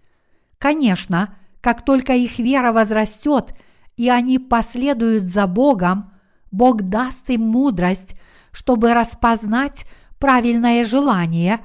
Конечно, 0.59 1.35
как 1.59 1.83
только 1.83 2.13
их 2.13 2.37
вера 2.37 2.71
возрастет, 2.71 3.55
и 3.97 4.09
они 4.09 4.37
последуют 4.37 5.23
за 5.23 5.47
Богом, 5.47 6.11
Бог 6.51 6.83
даст 6.83 7.31
им 7.31 7.41
мудрость, 7.41 8.15
чтобы 8.51 8.93
распознать 8.93 9.85
правильное 10.19 10.85
желание, 10.85 11.61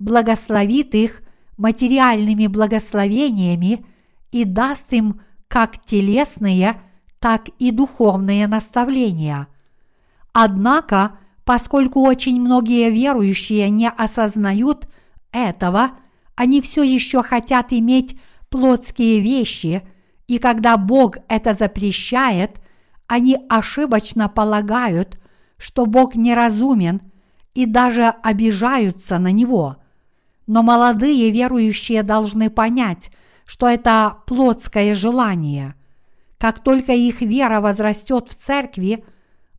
благословит 0.00 0.96
их 0.96 1.22
материальными 1.58 2.46
благословениями 2.46 3.84
и 4.32 4.44
даст 4.44 4.92
им 4.92 5.20
как 5.48 5.84
телесные, 5.84 6.80
так 7.18 7.48
и 7.58 7.70
духовные 7.70 8.46
наставления. 8.46 9.48
Однако, 10.32 11.18
поскольку 11.44 12.02
очень 12.02 12.40
многие 12.40 12.90
верующие 12.90 13.68
не 13.70 13.90
осознают 13.90 14.88
этого, 15.32 15.90
они 16.36 16.60
все 16.60 16.82
еще 16.82 17.22
хотят 17.22 17.72
иметь 17.72 18.18
плотские 18.48 19.20
вещи, 19.20 19.82
и 20.28 20.38
когда 20.38 20.76
Бог 20.76 21.16
это 21.28 21.54
запрещает, 21.54 22.60
они 23.06 23.36
ошибочно 23.48 24.28
полагают, 24.28 25.18
что 25.56 25.86
Бог 25.86 26.14
неразумен 26.14 27.00
и 27.54 27.66
даже 27.66 28.14
обижаются 28.22 29.18
на 29.18 29.32
Него. 29.32 29.78
Но 30.48 30.64
молодые 30.64 31.30
верующие 31.30 32.02
должны 32.02 32.50
понять, 32.50 33.12
что 33.46 33.68
это 33.68 34.16
плотское 34.26 34.96
желание. 34.96 35.76
Как 36.38 36.58
только 36.58 36.92
их 36.92 37.20
вера 37.20 37.60
возрастет 37.60 38.26
в 38.28 38.34
церкви, 38.34 39.04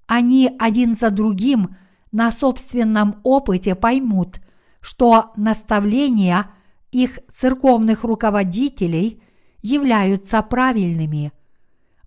они 0.05 0.51
один 0.59 0.93
за 0.93 1.09
другим 1.09 1.77
на 2.11 2.33
собственном 2.33 3.21
опыте 3.23 3.75
поймут, 3.75 4.41
что 4.81 5.31
наставления– 5.37 6.51
их 6.91 7.19
церковных 7.27 8.03
руководителей 8.03 9.21
являются 9.61 10.41
правильными. 10.41 11.31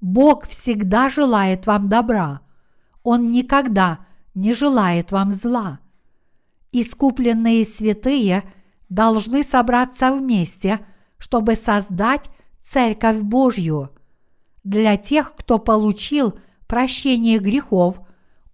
Бог 0.00 0.46
всегда 0.48 1.08
желает 1.08 1.66
вам 1.66 1.88
добра. 1.88 2.40
Он 3.02 3.30
никогда 3.30 4.00
не 4.34 4.54
желает 4.54 5.12
вам 5.12 5.32
зла. 5.32 5.78
Искупленные 6.72 7.64
святые 7.64 8.44
должны 8.94 9.42
собраться 9.42 10.12
вместе, 10.12 10.80
чтобы 11.18 11.54
создать 11.54 12.28
Церковь 12.60 13.18
Божью. 13.18 13.90
Для 14.64 14.96
тех, 14.96 15.34
кто 15.34 15.58
получил 15.58 16.38
прощение 16.66 17.38
грехов, 17.38 18.00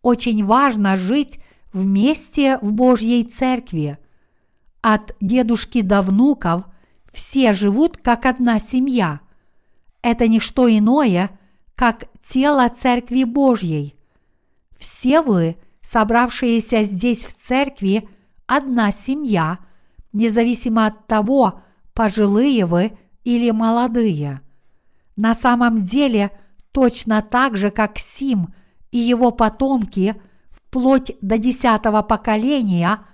очень 0.03 0.45
важно 0.45 0.97
жить 0.97 1.39
вместе 1.73 2.59
в 2.63 2.73
Божьей 2.73 3.25
Церкви– 3.25 3.99
от 4.81 5.15
дедушки 5.21 5.83
до 5.83 6.03
внуков 6.03 6.65
все 7.13 7.53
живут 7.53 7.97
как 7.97 8.27
одна 8.27 8.59
семья. 8.59 9.21
Это 10.03 10.29
не 10.29 10.41
что 10.41 10.69
иное, 10.69 11.31
как 11.75 12.05
тело 12.21 12.69
Церкви 12.69 13.25
Божьей. 13.25 13.97
Все 14.79 15.21
вы, 15.21 15.57
собравшиеся 15.83 16.85
здесь 16.85 17.25
в 17.25 17.35
церкви, 17.35 18.09
одна 18.47 18.93
семья, 18.93 19.59
независимо 20.13 20.87
от 20.87 21.07
того, 21.07 21.61
пожилые 21.95 22.67
вы 22.67 22.93
или 23.25 23.51
молодые. 23.51 24.41
На 25.17 25.35
самом 25.35 25.83
деле, 25.83 26.31
точно 26.73 27.23
так 27.23 27.57
же, 27.57 27.71
как 27.71 27.99
Сим 27.99 28.55
и 28.91 28.99
его 28.99 29.31
потомки, 29.31 30.21
вплоть 30.51 31.13
до 31.21 31.39
десятого 31.39 32.03
поколения– 32.03 33.01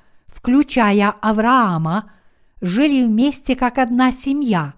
включая 0.44 1.14
Авраама, 1.22 2.12
жили 2.61 3.07
вместе 3.07 3.57
как 3.57 3.78
одна 3.78 4.12
семья. 4.12 4.74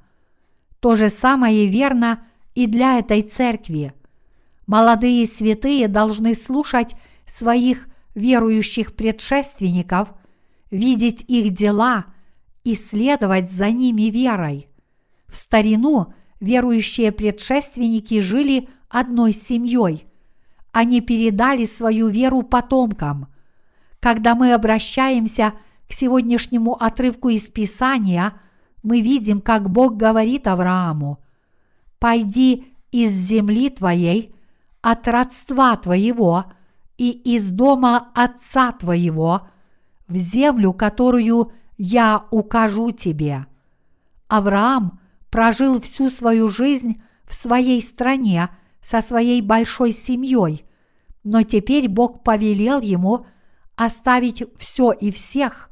То 0.78 0.94
же 0.94 1.10
самое 1.10 1.66
верно 1.66 2.20
и 2.54 2.66
для 2.66 3.00
этой 3.00 3.22
церкви. 3.22 3.92
Молодые 4.68 5.26
святые 5.26 5.88
должны 5.88 6.36
слушать 6.36 6.94
своих 7.26 7.88
верующих 8.14 8.94
предшественников, 8.94 10.12
видеть 10.76 11.24
их 11.28 11.52
дела 11.52 12.06
и 12.64 12.74
следовать 12.74 13.50
за 13.50 13.70
ними 13.70 14.04
верой. 14.04 14.68
В 15.26 15.36
старину 15.36 16.12
верующие 16.40 17.12
предшественники 17.12 18.20
жили 18.20 18.68
одной 18.88 19.32
семьей. 19.32 20.06
Они 20.72 21.00
передали 21.00 21.64
свою 21.64 22.08
веру 22.08 22.42
потомкам– 22.42 23.28
когда 24.06 24.36
мы 24.36 24.52
обращаемся 24.52 25.54
к 25.88 25.92
сегодняшнему 25.92 26.74
отрывку 26.80 27.28
из 27.28 27.48
Писания, 27.48 28.34
мы 28.84 29.00
видим, 29.00 29.40
как 29.40 29.68
Бог 29.68 29.96
говорит 29.96 30.46
Аврааму, 30.46 31.18
«Пойди 31.98 32.72
из 32.92 33.10
земли 33.10 33.68
твоей, 33.68 34.32
от 34.80 35.08
родства 35.08 35.76
твоего 35.76 36.44
и 36.98 37.10
из 37.10 37.48
дома 37.48 38.10
отца 38.14 38.70
твоего, 38.70 39.48
в 40.08 40.16
землю, 40.16 40.72
которую 40.72 41.52
я 41.76 42.24
укажу 42.30 42.90
тебе». 42.90 43.46
Авраам 44.28 45.00
прожил 45.30 45.80
всю 45.80 46.10
свою 46.10 46.48
жизнь 46.48 47.00
в 47.24 47.34
своей 47.34 47.80
стране 47.82 48.50
со 48.82 49.00
своей 49.00 49.40
большой 49.40 49.92
семьей, 49.92 50.64
но 51.24 51.42
теперь 51.42 51.88
Бог 51.88 52.22
повелел 52.22 52.80
ему– 52.80 53.26
оставить 53.76 54.42
все 54.58 54.90
и 54.90 55.10
всех 55.12 55.70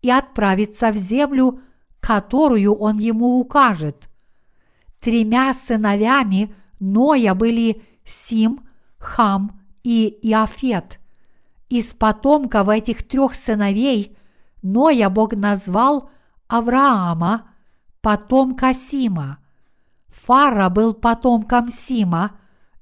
и 0.00 0.10
отправиться 0.10 0.90
в 0.90 0.96
землю, 0.96 1.60
которую 2.00 2.74
он 2.74 2.98
ему 2.98 3.38
укажет. 3.38 4.08
Тремя 4.98 5.54
сыновями 5.54 6.54
Ноя 6.80 7.34
были 7.34 7.82
Сим, 8.04 8.66
Хам 8.98 9.60
и 9.84 10.18
Иофет. 10.22 10.98
Из 11.72 11.94
потомков 11.94 12.68
этих 12.68 13.02
трех 13.08 13.34
сыновей 13.34 14.14
Ноя 14.60 15.08
Бог 15.08 15.32
назвал 15.32 16.10
Авраама, 16.46 17.46
потомка 18.02 18.74
Сима. 18.74 19.38
Фара 20.08 20.68
был 20.68 20.92
потомком 20.92 21.70
Сима, 21.72 22.32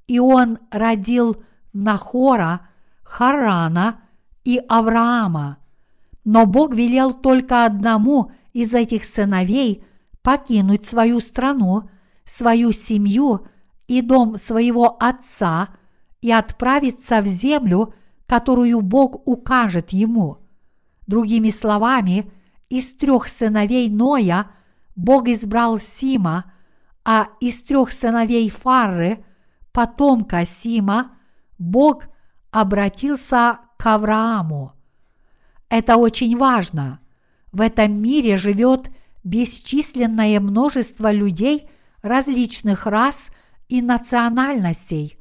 и 0.08 0.18
он 0.18 0.58
родил 0.72 1.40
Нахора, 1.72 2.66
Харана 3.04 4.00
и 4.42 4.60
Авраама. 4.68 5.58
Но 6.24 6.46
Бог 6.46 6.74
велел 6.74 7.12
только 7.12 7.66
одному 7.66 8.32
из 8.52 8.74
этих 8.74 9.04
сыновей 9.04 9.84
покинуть 10.20 10.84
свою 10.84 11.20
страну, 11.20 11.88
свою 12.24 12.72
семью 12.72 13.46
и 13.86 14.02
дом 14.02 14.36
своего 14.36 14.96
отца 14.98 15.68
и 16.20 16.32
отправиться 16.32 17.22
в 17.22 17.26
землю, 17.26 17.94
которую 18.30 18.80
Бог 18.80 19.26
укажет 19.26 19.90
ему. 19.90 20.38
Другими 21.08 21.50
словами, 21.50 22.30
из 22.68 22.94
трех 22.94 23.26
сыновей 23.26 23.90
Ноя 23.90 24.52
Бог 24.94 25.26
избрал 25.26 25.80
Сима, 25.80 26.52
а 27.04 27.26
из 27.40 27.60
трех 27.64 27.90
сыновей 27.90 28.48
Фарры, 28.48 29.24
потомка 29.72 30.44
Сима, 30.44 31.18
Бог 31.58 32.04
обратился 32.52 33.58
к 33.76 33.86
Аврааму. 33.86 34.74
Это 35.68 35.96
очень 35.96 36.36
важно. 36.36 37.00
В 37.50 37.60
этом 37.60 38.00
мире 38.00 38.36
живет 38.36 38.92
бесчисленное 39.24 40.38
множество 40.38 41.10
людей 41.10 41.68
различных 42.00 42.86
рас 42.86 43.32
и 43.68 43.82
национальностей. 43.82 45.18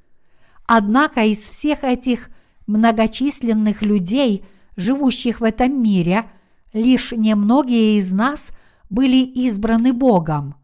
Однако 0.68 1.24
из 1.24 1.40
всех 1.40 1.84
этих 1.84 2.30
многочисленных 2.70 3.82
людей, 3.82 4.46
живущих 4.76 5.42
в 5.42 5.44
этом 5.44 5.82
мире, 5.82 6.26
лишь 6.72 7.12
немногие 7.12 7.98
из 7.98 8.12
нас 8.14 8.52
были 8.90 9.18
избраны 9.18 9.92
Богом. 9.92 10.56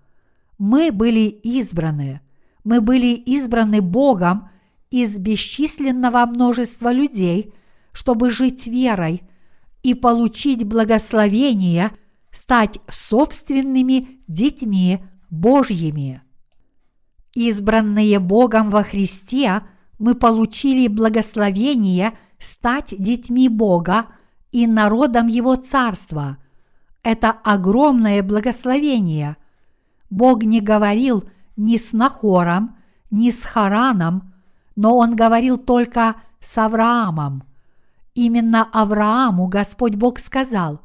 Мы 0.58 0.92
были 0.92 1.28
избраны. 1.28 2.22
Мы 2.64 2.80
были 2.80 3.14
избраны 3.14 3.82
Богом 3.82 4.50
из 4.90 5.18
бесчисленного 5.18 6.26
множества 6.26 6.94
людей, 6.94 7.54
чтобы 7.92 8.32
жить 8.32 8.68
верой 8.68 9.24
и 9.84 9.94
получить 9.94 10.64
благословение– 10.64 11.92
стать 12.36 12.80
собственными 12.90 14.20
детьми 14.28 15.00
Божьими. 15.30 16.22
Избранные 17.34 18.20
Богом 18.20 18.70
во 18.70 18.84
Христе, 18.84 19.62
мы 20.00 20.16
получили 20.16 20.88
благословение 20.88 22.18
стать 22.40 22.94
детьми 22.98 23.50
Бога 23.50 24.08
и 24.52 24.68
народом 24.68 25.28
Его 25.28 25.56
Царства. 25.56 26.38
Это 27.04 27.32
огромное 27.32 28.24
благословение. 28.24 29.38
Бог 30.10 30.44
не 30.44 30.62
говорил 30.62 31.26
ни 31.56 31.78
с 31.78 31.94
Нахором, 31.94 32.78
ни 33.12 33.32
с 33.32 33.44
Хараном, 33.44 34.34
но 34.76 34.98
Он 34.98 35.16
говорил 35.16 35.58
только 35.58 36.16
с 36.40 36.58
Авраамом. 36.58 37.44
Именно 38.14 38.64
Аврааму 38.72 39.48
Господь 39.48 39.96
Бог 39.96 40.20
сказал, 40.20 40.82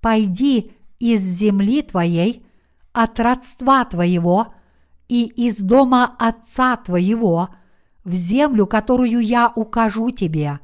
«Пойди 0.00 0.72
из 0.98 1.20
земли 1.22 1.82
твоей, 1.82 2.46
от 2.92 3.18
родства 3.20 3.84
твоего 3.84 4.54
и 5.08 5.26
из 5.26 5.58
дома 5.58 6.14
отца 6.18 6.76
твоего, 6.76 7.50
в 8.04 8.12
землю, 8.12 8.66
которую 8.66 9.20
я 9.20 9.52
укажу 9.54 10.10
тебе. 10.10 10.60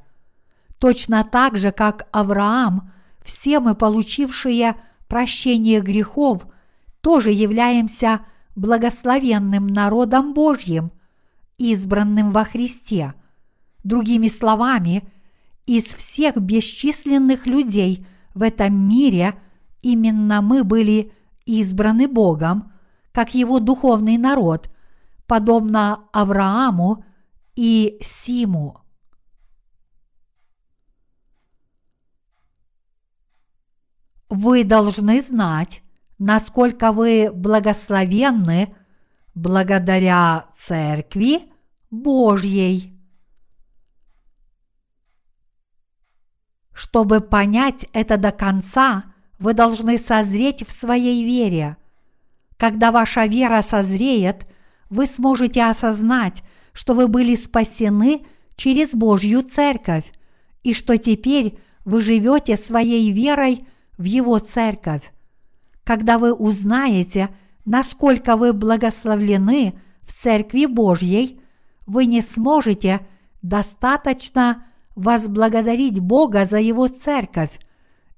Точно 0.79 1.25
так 1.25 1.57
же, 1.57 1.73
как 1.73 2.07
Авраам, 2.13 2.93
все 3.23 3.61
мы, 3.61 3.75
получившие 3.75 4.77
прощение 5.09 5.81
грехов, 5.81 6.47
тоже 7.01 7.31
являемся 7.31 8.21
благословенным 8.55 9.67
народом 9.67 10.35
Божьим, 10.35 10.93
избранным 11.59 12.31
во 12.31 12.45
Христе. 12.45 13.15
Другими 13.85 14.29
словами, 14.29 15.09
из 15.67 15.85
всех 15.85 16.37
бесчисленных 16.37 17.47
людей 17.47 18.07
в 18.35 18.43
этом 18.43 18.89
мире– 18.89 19.35
именно 19.87 20.43
мы 20.43 20.65
были 20.65 21.13
избраны 21.45 22.09
Богом, 22.09 22.73
как 23.13 23.35
его 23.35 23.61
духовный 23.61 24.19
народ, 24.19 24.69
подобно 25.27 26.01
Аврааму 26.13 27.05
и 27.57 27.99
Симу. 28.01 28.81
Вы 34.29 34.63
должны 34.65 35.21
знать, 35.21 35.83
насколько 36.19 36.93
вы 36.93 37.33
благословенны 37.33 38.77
благодаря 39.35 40.47
Церкви 40.55 41.51
Божьей. 41.91 42.93
Чтобы 46.73 47.21
понять 47.21 47.87
это 47.93 48.17
до 48.17 48.31
конца– 48.31 49.05
вы 49.39 49.55
должны 49.55 49.99
созреть 49.99 50.67
в 50.67 50.73
своей 50.73 51.25
вере. 51.25 51.77
Когда 52.57 52.91
ваша 52.91 53.27
вера 53.27 53.63
созреет, 53.63 54.47
вы 54.89 55.07
сможете 55.07 55.65
осознать, 55.65 56.43
что 56.77 56.93
вы 56.93 57.09
были 57.09 57.35
спасены 57.35 58.27
через 58.55 58.95
Божью 58.95 59.41
Церковь 59.41 60.05
и 60.63 60.75
что 60.75 60.99
теперь 60.99 61.59
вы 61.87 62.03
живете 62.03 62.59
своей 62.59 63.11
верой 63.13 63.65
в 63.97 64.05
Его 64.05 64.39
Церковь. 64.39 65.11
Когда 65.85 66.19
вы 66.19 66.35
узнаете, 66.35 67.31
насколько 67.65 68.37
вы 68.37 68.53
благословлены 68.53 69.81
в 70.03 70.13
Церкви 70.13 70.67
Божьей, 70.67 71.41
вы 71.87 72.05
не 72.05 72.21
сможете 72.21 73.07
достаточно 73.41 74.67
возблагодарить 74.95 75.99
Бога 76.01 76.45
за 76.45 76.59
Его 76.59 76.89
Церковь, 76.89 77.59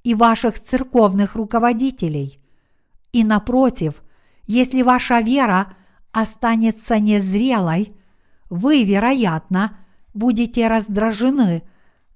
и 0.03 0.15
ваших 0.15 0.59
церковных 0.59 1.35
руководителей. 1.35 2.41
И 3.13 3.25
напротив, 3.25 4.03
если 4.47 4.83
ваша 4.83 5.21
вера 5.21 5.75
останется 6.13 6.99
незрелой, 6.99 7.98
вы, 8.51 8.85
вероятно, 8.85 9.79
будете 10.15 10.69
раздражены 10.69 11.63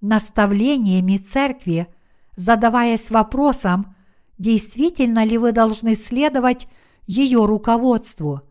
наставлениями 0.01 1.17
церкви, 1.17 1.89
задаваясь 2.37 3.11
вопросом, 3.11 3.95
действительно 4.39 5.25
ли 5.25 5.39
вы 5.39 5.53
должны 5.53 5.95
следовать 5.95 6.67
ее 7.07 7.45
руководству. 7.45 8.43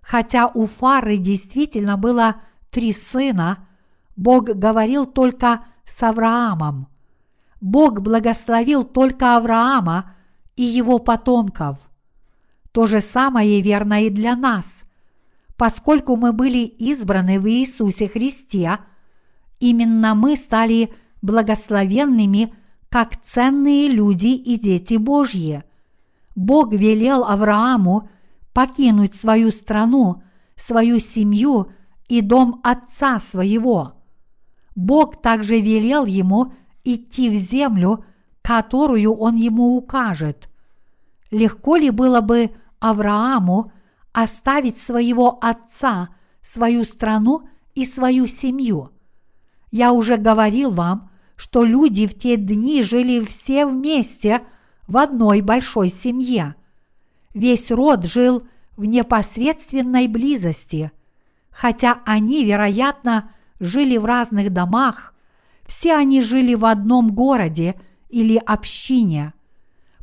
Хотя 0.00 0.48
у 0.48 0.66
Фары 0.66 1.18
действительно 1.18 1.96
было 1.96 2.36
три 2.70 2.92
сына, 2.92 3.68
Бог 4.16 4.44
говорил 4.44 5.06
только 5.06 5.64
с 5.86 6.02
Авраамом. 6.02 6.88
Бог 7.60 8.00
благословил 8.00 8.84
только 8.84 9.36
Авраама 9.36 10.14
и 10.56 10.62
его 10.62 10.98
потомков. 10.98 11.78
То 12.72 12.86
же 12.86 13.00
самое 13.00 13.60
верно 13.60 14.04
и 14.04 14.10
для 14.10 14.34
нас. 14.36 14.84
Поскольку 15.60 16.16
мы 16.16 16.32
были 16.32 16.64
избраны 16.64 17.38
в 17.38 17.46
Иисусе 17.46 18.08
Христе, 18.08 18.78
именно 19.58 20.14
мы 20.14 20.38
стали 20.38 20.90
благословенными, 21.20 22.54
как 22.88 23.20
ценные 23.20 23.90
люди 23.90 24.28
и 24.28 24.58
дети 24.58 24.94
Божьи. 24.94 25.62
Бог 26.34 26.72
велел 26.72 27.24
Аврааму 27.24 28.08
покинуть 28.54 29.14
свою 29.14 29.50
страну, 29.50 30.22
свою 30.56 30.98
семью 30.98 31.70
и 32.08 32.22
дом 32.22 32.62
отца 32.64 33.20
своего. 33.20 34.02
Бог 34.74 35.20
также 35.20 35.60
велел 35.60 36.06
ему 36.06 36.54
идти 36.84 37.28
в 37.28 37.34
землю, 37.34 38.06
которую 38.40 39.12
он 39.12 39.36
ему 39.36 39.76
укажет. 39.76 40.48
Легко 41.30 41.76
ли 41.76 41.90
было 41.90 42.22
бы 42.22 42.50
Аврааму 42.78 43.72
оставить 44.12 44.78
своего 44.78 45.38
отца, 45.40 46.10
свою 46.42 46.84
страну 46.84 47.48
и 47.74 47.84
свою 47.86 48.26
семью? 48.26 48.90
Я 49.70 49.92
уже 49.92 50.16
говорил 50.16 50.72
вам, 50.72 51.10
что 51.36 51.64
люди 51.64 52.06
в 52.06 52.14
те 52.14 52.36
дни 52.36 52.82
жили 52.82 53.24
все 53.24 53.64
вместе 53.64 54.42
в 54.86 54.98
одной 54.98 55.40
большой 55.40 55.88
семье. 55.88 56.54
Весь 57.32 57.70
род 57.70 58.04
жил 58.04 58.46
в 58.76 58.84
непосредственной 58.84 60.08
близости, 60.08 60.90
хотя 61.50 62.00
они, 62.04 62.44
вероятно, 62.44 63.30
жили 63.60 63.96
в 63.96 64.04
разных 64.04 64.52
домах, 64.52 65.14
все 65.66 65.94
они 65.94 66.22
жили 66.22 66.54
в 66.54 66.64
одном 66.64 67.12
городе 67.14 67.80
или 68.08 68.36
общине. 68.36 69.32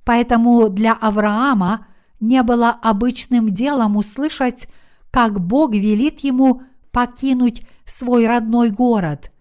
Поэтому 0.06 0.70
для 0.70 0.94
Авраама 0.94 1.88
не 2.20 2.44
было 2.44 2.70
обычным 2.70 3.50
делом 3.50 3.96
услышать, 3.96 4.68
как 5.12 5.40
Бог 5.40 5.74
велит 5.74 6.20
ему 6.22 6.64
покинуть 6.92 7.66
свой 7.86 8.28
родной 8.28 8.70
город. 8.70 9.32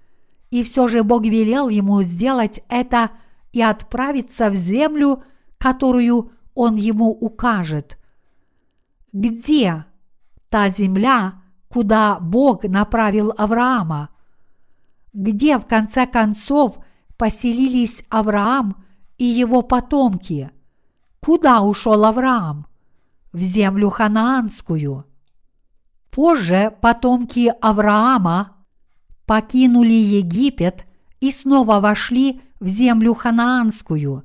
И 0.51 0.63
все 0.63 0.89
же 0.89 1.03
Бог 1.03 1.25
велел 1.25 1.69
ему 1.69 2.03
сделать 2.03 2.61
это 2.69 3.11
и 3.53 3.63
отправиться 3.63 4.51
в 4.51 4.55
землю, 4.55 5.23
которую 5.59 6.33
он 6.55 6.77
ему 6.77 7.11
укажет. 7.11 7.99
Где 9.13 9.85
та 10.51 10.69
земля, 10.69 11.43
куда 11.69 12.19
Бог 12.21 12.65
направил 12.65 13.33
Авраама? 13.37 14.11
Где 15.13 15.59
в 15.59 15.67
конце 15.67 16.07
концов 16.07 16.79
поселились 17.17 18.05
Авраам 18.11 18.85
и 19.19 19.25
его 19.25 19.63
потомки? 19.63 20.51
Куда 21.27 21.61
ушел 21.61 22.05
Авраам? 22.05 22.69
В 23.33 23.41
землю 23.41 23.91
ханаанскую. 23.91 25.07
Позже 26.13 26.73
потомки 26.81 27.53
Авраама 27.61 28.53
покинули 29.27 29.91
Египет 29.91 30.87
и 31.19 31.33
снова 31.33 31.81
вошли 31.81 32.41
в 32.61 32.69
землю 32.69 33.13
ханаанскую. 33.13 34.23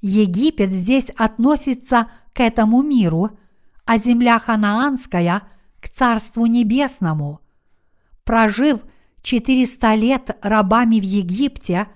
Египет 0.00 0.72
здесь 0.72 1.10
относится 1.10 2.08
к 2.32 2.40
этому 2.40 2.82
миру, 2.82 3.38
а 3.84 3.96
земля 3.96 4.40
ханаанская– 4.40 5.42
к 5.80 5.88
Царству 5.88 6.46
Небесному. 6.46 7.42
Прожив 8.24 8.80
400 9.22 9.94
лет 9.94 10.36
рабами 10.42 10.98
в 10.98 11.04
Египте, 11.04 11.86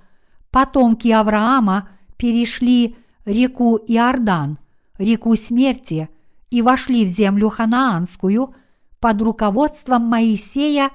потомки 0.52 1.08
Авраама 1.08 1.88
перешли 2.16 2.94
реку 3.28 3.76
Иордан, 3.76 4.58
реку 4.98 5.36
смерти, 5.36 6.08
и 6.50 6.62
вошли 6.62 7.04
в 7.04 7.08
землю 7.08 7.50
ханаанскую 7.50 8.54
под 9.00 9.22
руководством 9.22 10.02
Моисея 10.04 10.90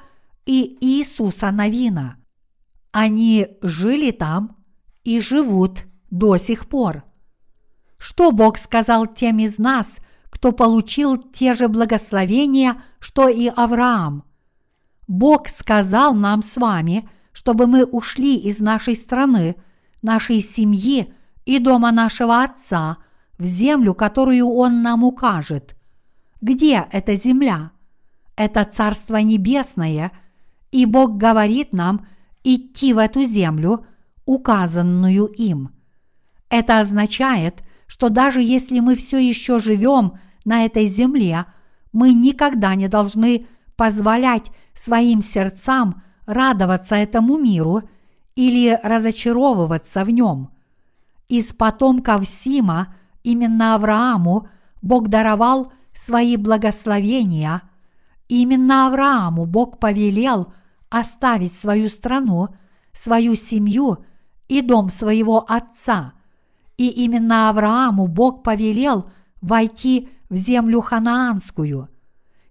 и 0.45 0.77
Иисуса 0.81 1.51
Новина. 1.51 2.17
Они 2.91 3.47
жили 3.61 4.11
там 4.11 4.57
и 5.03 5.19
живут 5.19 5.85
до 6.09 6.37
сих 6.37 6.67
пор. 6.67 7.03
Что 7.97 8.31
Бог 8.31 8.57
сказал 8.57 9.05
тем 9.07 9.39
из 9.39 9.57
нас, 9.57 9.99
кто 10.29 10.51
получил 10.51 11.17
те 11.17 11.53
же 11.53 11.67
благословения, 11.67 12.81
что 12.99 13.29
и 13.29 13.47
Авраам? 13.47 14.23
Бог 15.07 15.49
сказал 15.49 16.13
нам 16.13 16.41
с 16.41 16.57
вами, 16.57 17.07
чтобы 17.31 17.67
мы 17.67 17.85
ушли 17.85 18.35
из 18.35 18.59
нашей 18.59 18.95
страны, 18.95 19.55
нашей 20.01 20.41
семьи 20.41 21.13
и 21.45 21.59
дома 21.59 21.91
нашего 21.91 22.43
Отца 22.43 22.97
в 23.37 23.43
землю, 23.45 23.93
которую 23.93 24.47
Он 24.47 24.81
нам 24.81 25.03
укажет. 25.03 25.75
Где 26.41 26.85
эта 26.91 27.15
земля? 27.15 27.71
Это 28.35 28.65
Царство 28.65 29.17
Небесное, 29.17 30.11
и 30.71 30.85
Бог 30.85 31.17
говорит 31.17 31.73
нам 31.73 32.05
идти 32.43 32.93
в 32.93 32.97
эту 32.97 33.23
землю, 33.23 33.85
указанную 34.25 35.27
им. 35.27 35.71
Это 36.49 36.79
означает, 36.79 37.63
что 37.87 38.09
даже 38.09 38.41
если 38.41 38.79
мы 38.79 38.95
все 38.95 39.17
еще 39.17 39.59
живем 39.59 40.13
на 40.45 40.65
этой 40.65 40.87
земле, 40.87 41.45
мы 41.91 42.13
никогда 42.13 42.75
не 42.75 42.87
должны 42.87 43.47
позволять 43.75 44.51
своим 44.73 45.21
сердцам 45.21 46.01
радоваться 46.25 46.95
этому 46.95 47.37
миру 47.37 47.83
или 48.35 48.79
разочаровываться 48.83 50.03
в 50.03 50.09
нем. 50.09 50.49
Из 51.27 51.53
потомков 51.53 52.27
Сима 52.27 52.95
именно 53.23 53.75
Аврааму 53.75 54.47
Бог 54.81 55.07
даровал 55.07 55.71
свои 55.93 56.37
благословения. 56.37 57.61
Именно 58.27 58.87
Аврааму 58.87 59.45
Бог 59.45 59.79
повелел 59.79 60.53
оставить 60.89 61.55
свою 61.55 61.89
страну, 61.89 62.49
свою 62.91 63.35
семью 63.35 64.05
и 64.47 64.61
дом 64.61 64.89
своего 64.89 65.45
отца. 65.47 66.13
И 66.77 66.89
именно 66.89 67.49
Аврааму 67.49 68.07
Бог 68.07 68.43
повелел 68.43 69.09
войти 69.41 70.09
в 70.29 70.35
землю 70.35 70.81
ханаанскую. 70.81 71.89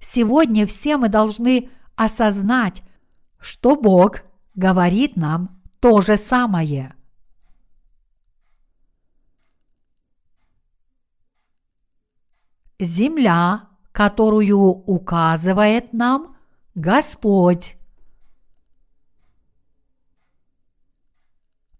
Сегодня 0.00 0.66
все 0.66 0.96
мы 0.96 1.08
должны 1.08 1.70
осознать, 1.96 2.82
что 3.38 3.76
Бог 3.76 4.22
говорит 4.54 5.16
нам 5.16 5.62
то 5.80 6.00
же 6.00 6.16
самое. 6.16 6.94
Земля, 12.82 13.68
которую 13.92 14.58
указывает 14.58 15.92
нам 15.92 16.36
Господь. 16.74 17.76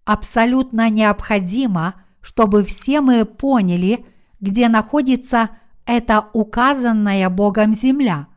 Абсолютно 0.05 0.91
необходимо, 0.91 1.95
чтобы 2.21 2.65
все 2.65 3.01
мы 3.01 3.25
поняли, 3.25 4.05
где 4.41 4.69
находится 4.69 5.51
это 5.87 6.29
указанная 6.33 7.29
Богом 7.31 7.75
земля. 7.75 8.29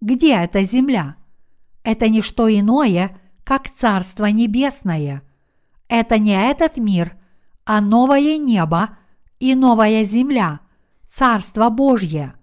Где 0.00 0.34
эта 0.36 0.62
земля? 0.62 1.16
Это 1.82 2.08
не 2.08 2.22
что 2.22 2.48
иное, 2.48 3.18
как 3.44 3.68
Царство 3.68 4.26
Небесное. 4.26 5.22
Это 5.88 6.18
не 6.18 6.32
этот 6.32 6.76
мир, 6.76 7.16
а 7.64 7.80
новое 7.80 8.38
небо 8.38 8.90
и 9.38 9.54
новая 9.54 10.04
земля, 10.04 10.60
Царство 11.10 11.70
Божье. 11.70 12.34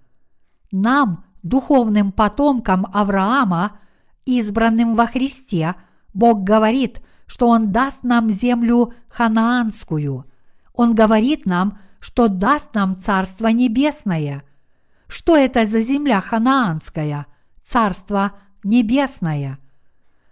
Нам, 0.74 1.24
духовным 1.42 2.12
потомкам 2.12 2.86
Авраама, 2.92 3.80
избранным 4.26 4.94
во 4.94 5.08
Христе, 5.08 5.76
Бог 6.14 6.44
говорит, 6.44 7.02
что 7.28 7.48
Он 7.48 7.72
даст 7.72 8.04
нам 8.04 8.30
землю 8.30 8.94
ханаанскую. 9.08 10.26
Он 10.74 10.94
говорит 10.94 11.46
нам, 11.46 11.80
что 12.02 12.28
даст 12.28 12.76
нам 12.76 13.00
Царство 13.00 13.48
Небесное. 13.48 14.44
Что 15.08 15.38
это 15.38 15.66
за 15.66 15.80
земля 15.80 16.20
ханаанская, 16.20 17.26
Царство 17.64 18.34
Небесное? 18.66 19.60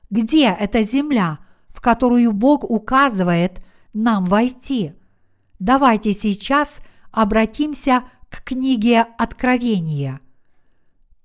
Где 0.09 0.47
эта 0.49 0.83
земля, 0.83 1.39
в 1.69 1.79
которую 1.79 2.33
Бог 2.33 2.69
указывает 2.69 3.63
нам 3.93 4.25
войти? 4.25 4.93
Давайте 5.57 6.11
сейчас 6.11 6.81
обратимся 7.13 8.03
к 8.35 8.43
книге 8.43 9.05
Откровения. 9.17 10.19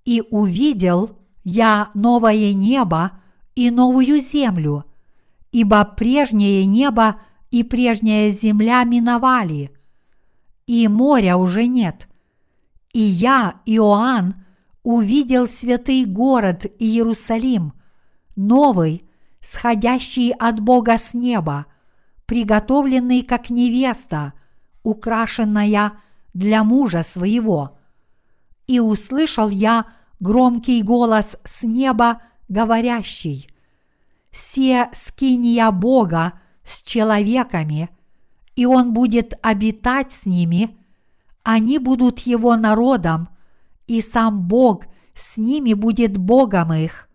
«И 0.04 0.22
увидел 0.30 1.18
я 1.42 1.90
новое 1.94 2.52
небо 2.52 3.12
и 3.56 3.70
новую 3.70 4.20
землю, 4.20 4.84
ибо 5.50 5.84
прежнее 5.84 6.64
небо 6.66 7.20
и 7.50 7.64
прежняя 7.64 8.30
земля 8.30 8.84
миновали, 8.84 9.72
и 10.66 10.86
моря 10.86 11.36
уже 11.36 11.66
нет. 11.66 12.08
И 12.92 13.00
я, 13.00 13.60
Иоанн, 13.66 14.36
увидел 14.84 15.48
святый 15.48 16.04
город 16.04 16.64
Иерусалим, 16.78 17.72
новый, 18.36 19.02
сходящий 19.40 20.30
от 20.30 20.60
Бога 20.60 20.96
с 20.96 21.12
неба, 21.12 21.66
приготовленный 22.26 23.22
как 23.22 23.50
невеста, 23.50 24.32
украшенная 24.84 25.92
для 26.34 26.64
мужа 26.64 27.02
своего. 27.02 27.78
И 28.66 28.80
услышал 28.80 29.48
я 29.48 29.86
громкий 30.20 30.82
голос 30.82 31.36
с 31.44 31.62
неба, 31.62 32.22
говорящий, 32.48 33.48
«Се 34.30 34.88
скиния 34.92 35.70
Бога 35.70 36.34
с 36.64 36.82
человеками– 36.82 37.90
и 38.60 38.66
он 38.66 38.92
будет 38.92 39.32
обитать 39.40 40.12
с 40.12 40.26
ними, 40.26 40.76
они 41.42 41.78
будут 41.78 42.20
его 42.20 42.56
народом, 42.56 43.30
и 43.86 44.02
сам 44.02 44.42
Бог 44.48 44.84
с 45.14 45.38
ними 45.38 45.72
будет 45.72 46.18
Богом 46.18 46.74
их, 46.74 47.08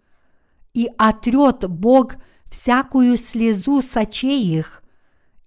и 0.73 0.89
отрет 0.97 1.69
Бог 1.69 2.15
всякую 2.49 3.15
слезу 3.17 3.84
с 3.84 3.95
очей 3.95 4.43
их, 4.58 4.82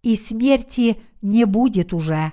и 0.03 0.15
смерти 0.15 1.03
не 1.21 1.45
будет 1.47 1.93
уже, 1.93 2.33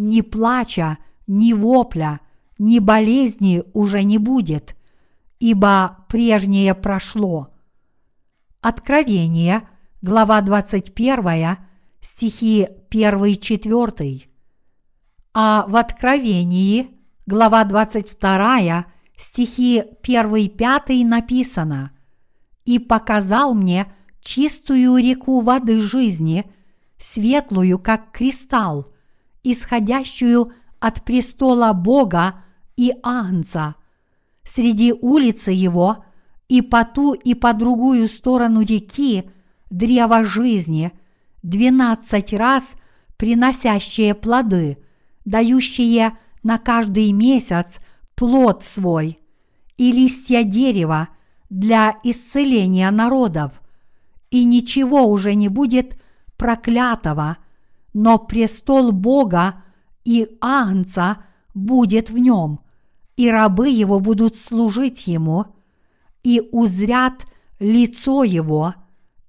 ни 0.00 0.22
плача, 0.22 0.96
ни 1.26 1.52
вопля, 1.52 2.20
ни 2.58 2.78
болезни 2.78 3.62
уже 3.74 4.02
не 4.02 4.16
будет, 4.16 4.74
ибо 5.38 6.06
прежнее 6.08 6.74
прошло. 6.74 7.48
Откровение, 8.62 9.68
глава 10.00 10.40
21, 10.40 11.58
стихи 12.00 12.66
1-4. 12.90 14.22
А 15.34 15.66
в 15.68 15.76
Откровении, 15.76 16.88
глава 17.26 17.62
22, 17.64 18.86
стихи 19.18 19.82
1-5 20.02 21.04
написано 21.04 21.90
«И 22.64 22.78
показал 22.78 23.54
мне 23.54 23.92
чистую 24.22 24.96
реку 24.96 25.40
воды 25.40 25.82
жизни, 25.82 26.50
светлую, 26.96 27.78
как 27.78 28.12
кристалл, 28.12 28.89
исходящую 29.42 30.52
от 30.78 31.04
престола 31.04 31.72
Бога 31.72 32.42
и 32.76 32.92
Агнца. 33.02 33.74
Среди 34.44 34.92
улицы 34.92 35.50
его 35.50 36.04
и 36.48 36.62
по 36.62 36.84
ту 36.84 37.14
и 37.14 37.34
по 37.34 37.52
другую 37.52 38.08
сторону 38.08 38.62
реки 38.62 39.30
древо 39.70 40.24
жизни, 40.24 40.92
двенадцать 41.42 42.32
раз 42.32 42.74
приносящее 43.16 44.14
плоды, 44.14 44.78
дающие 45.24 46.16
на 46.42 46.58
каждый 46.58 47.12
месяц 47.12 47.78
плод 48.14 48.64
свой, 48.64 49.18
и 49.76 49.92
листья 49.92 50.42
дерева 50.42 51.08
для 51.50 51.96
исцеления 52.02 52.90
народов, 52.90 53.60
и 54.30 54.44
ничего 54.44 55.06
уже 55.06 55.34
не 55.34 55.48
будет 55.48 56.00
проклятого, 56.36 57.36
но 57.92 58.18
престол 58.18 58.92
Бога 58.92 59.62
и 60.04 60.28
Агнца 60.40 61.18
будет 61.54 62.10
в 62.10 62.18
нем, 62.18 62.60
и 63.16 63.30
рабы 63.30 63.68
его 63.68 64.00
будут 64.00 64.36
служить 64.36 65.06
ему, 65.06 65.46
и 66.22 66.48
узрят 66.52 67.26
лицо 67.58 68.24
его, 68.24 68.74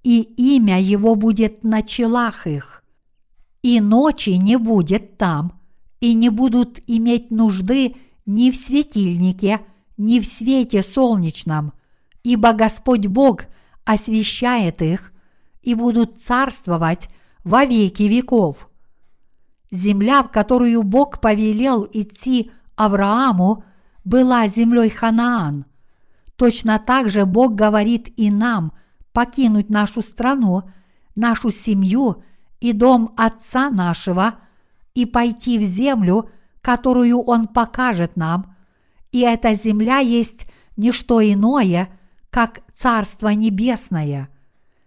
и 0.02 0.22
имя 0.22 0.80
его 0.80 1.14
будет 1.14 1.64
на 1.64 1.82
челах 1.82 2.46
их. 2.46 2.82
И 3.62 3.80
ночи 3.80 4.30
не 4.30 4.56
будет 4.56 5.18
там, 5.18 5.60
и 6.00 6.14
не 6.14 6.30
будут 6.30 6.80
иметь 6.86 7.30
нужды 7.30 7.96
ни 8.26 8.50
в 8.50 8.56
светильнике, 8.56 9.60
ни 9.96 10.20
в 10.20 10.26
свете 10.26 10.82
солнечном, 10.82 11.72
ибо 12.24 12.52
Господь 12.52 13.06
Бог 13.06 13.44
освещает 13.84 14.82
их, 14.82 15.12
и 15.62 15.74
будут 15.74 16.18
царствовать 16.18 17.08
во 17.44 17.64
веки 17.64 18.04
веков. 18.04 18.68
Земля, 19.70 20.22
в 20.22 20.30
которую 20.30 20.82
Бог 20.82 21.20
повелел 21.20 21.88
идти 21.90 22.50
Аврааму, 22.76 23.64
была 24.04 24.46
землей 24.46 24.90
Ханаан. 24.90 25.64
Точно 26.36 26.78
так 26.78 27.08
же 27.08 27.24
Бог 27.24 27.54
говорит 27.54 28.12
и 28.16 28.30
нам 28.30 28.72
покинуть 29.12 29.70
нашу 29.70 30.02
страну, 30.02 30.62
нашу 31.14 31.50
семью 31.50 32.22
и 32.60 32.72
дом 32.72 33.12
Отца 33.16 33.70
нашего 33.70 34.34
и 34.94 35.06
пойти 35.06 35.58
в 35.58 35.62
землю, 35.62 36.30
которую 36.60 37.20
Он 37.20 37.46
покажет 37.46 38.16
нам. 38.16 38.56
И 39.10 39.20
эта 39.20 39.54
земля 39.54 39.98
есть 39.98 40.46
не 40.76 40.92
что 40.92 41.20
иное, 41.20 41.88
как 42.30 42.60
Царство 42.72 43.28
Небесное. 43.28 44.28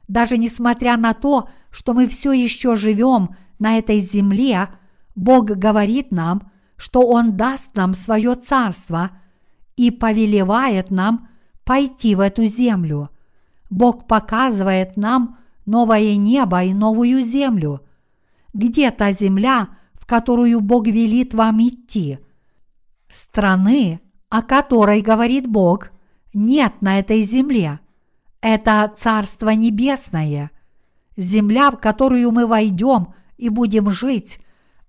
Даже 0.08 0.38
несмотря 0.38 0.98
на 0.98 1.14
то, 1.14 1.50
что 1.76 1.94
мы 1.94 2.08
все 2.08 2.32
еще 2.32 2.78
живем 2.78 3.36
на 3.60 3.78
этой 3.78 4.00
земле, 4.00 4.70
Бог 5.14 5.48
говорит 5.48 6.10
нам, 6.14 6.50
что 6.78 7.02
Он 7.02 7.36
даст 7.36 7.76
нам 7.76 7.94
свое 7.94 8.36
царство 8.36 9.12
и 9.76 9.92
повелевает 9.92 10.90
нам 10.90 11.28
пойти 11.66 12.16
в 12.16 12.22
эту 12.22 12.44
землю. 12.44 13.10
Бог 13.70 14.08
показывает 14.08 14.96
нам 14.96 15.38
новое 15.66 16.16
небо 16.16 16.64
и 16.64 16.74
новую 16.74 17.22
землю. 17.22 17.82
Где 18.54 18.90
та 18.90 19.12
земля, 19.12 19.68
в 19.96 20.06
которую 20.06 20.62
Бог 20.62 20.88
велит 20.88 21.34
вам 21.34 21.62
идти? 21.62 22.20
Страны, 23.10 24.00
о 24.30 24.44
которой 24.44 25.02
говорит 25.02 25.46
Бог, 25.46 25.90
нет 26.34 26.76
на 26.80 27.00
этой 27.00 27.22
земле. 27.24 27.82
Это 28.40 28.90
Царство 28.96 29.50
Небесное. 29.50 30.52
Земля, 31.18 31.72
в 31.72 31.78
которую 31.78 32.32
мы 32.32 32.46
войдем 32.46 33.14
и 33.38 33.50
будем 33.50 33.90
жить, 33.90 34.40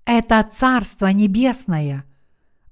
это 0.04 0.42
Царство 0.42 1.06
Небесное. 1.06 2.04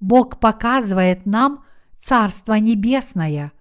Бог 0.00 0.38
показывает 0.38 1.26
нам 1.26 1.64
Царство 1.98 2.54
Небесное. 2.54 3.52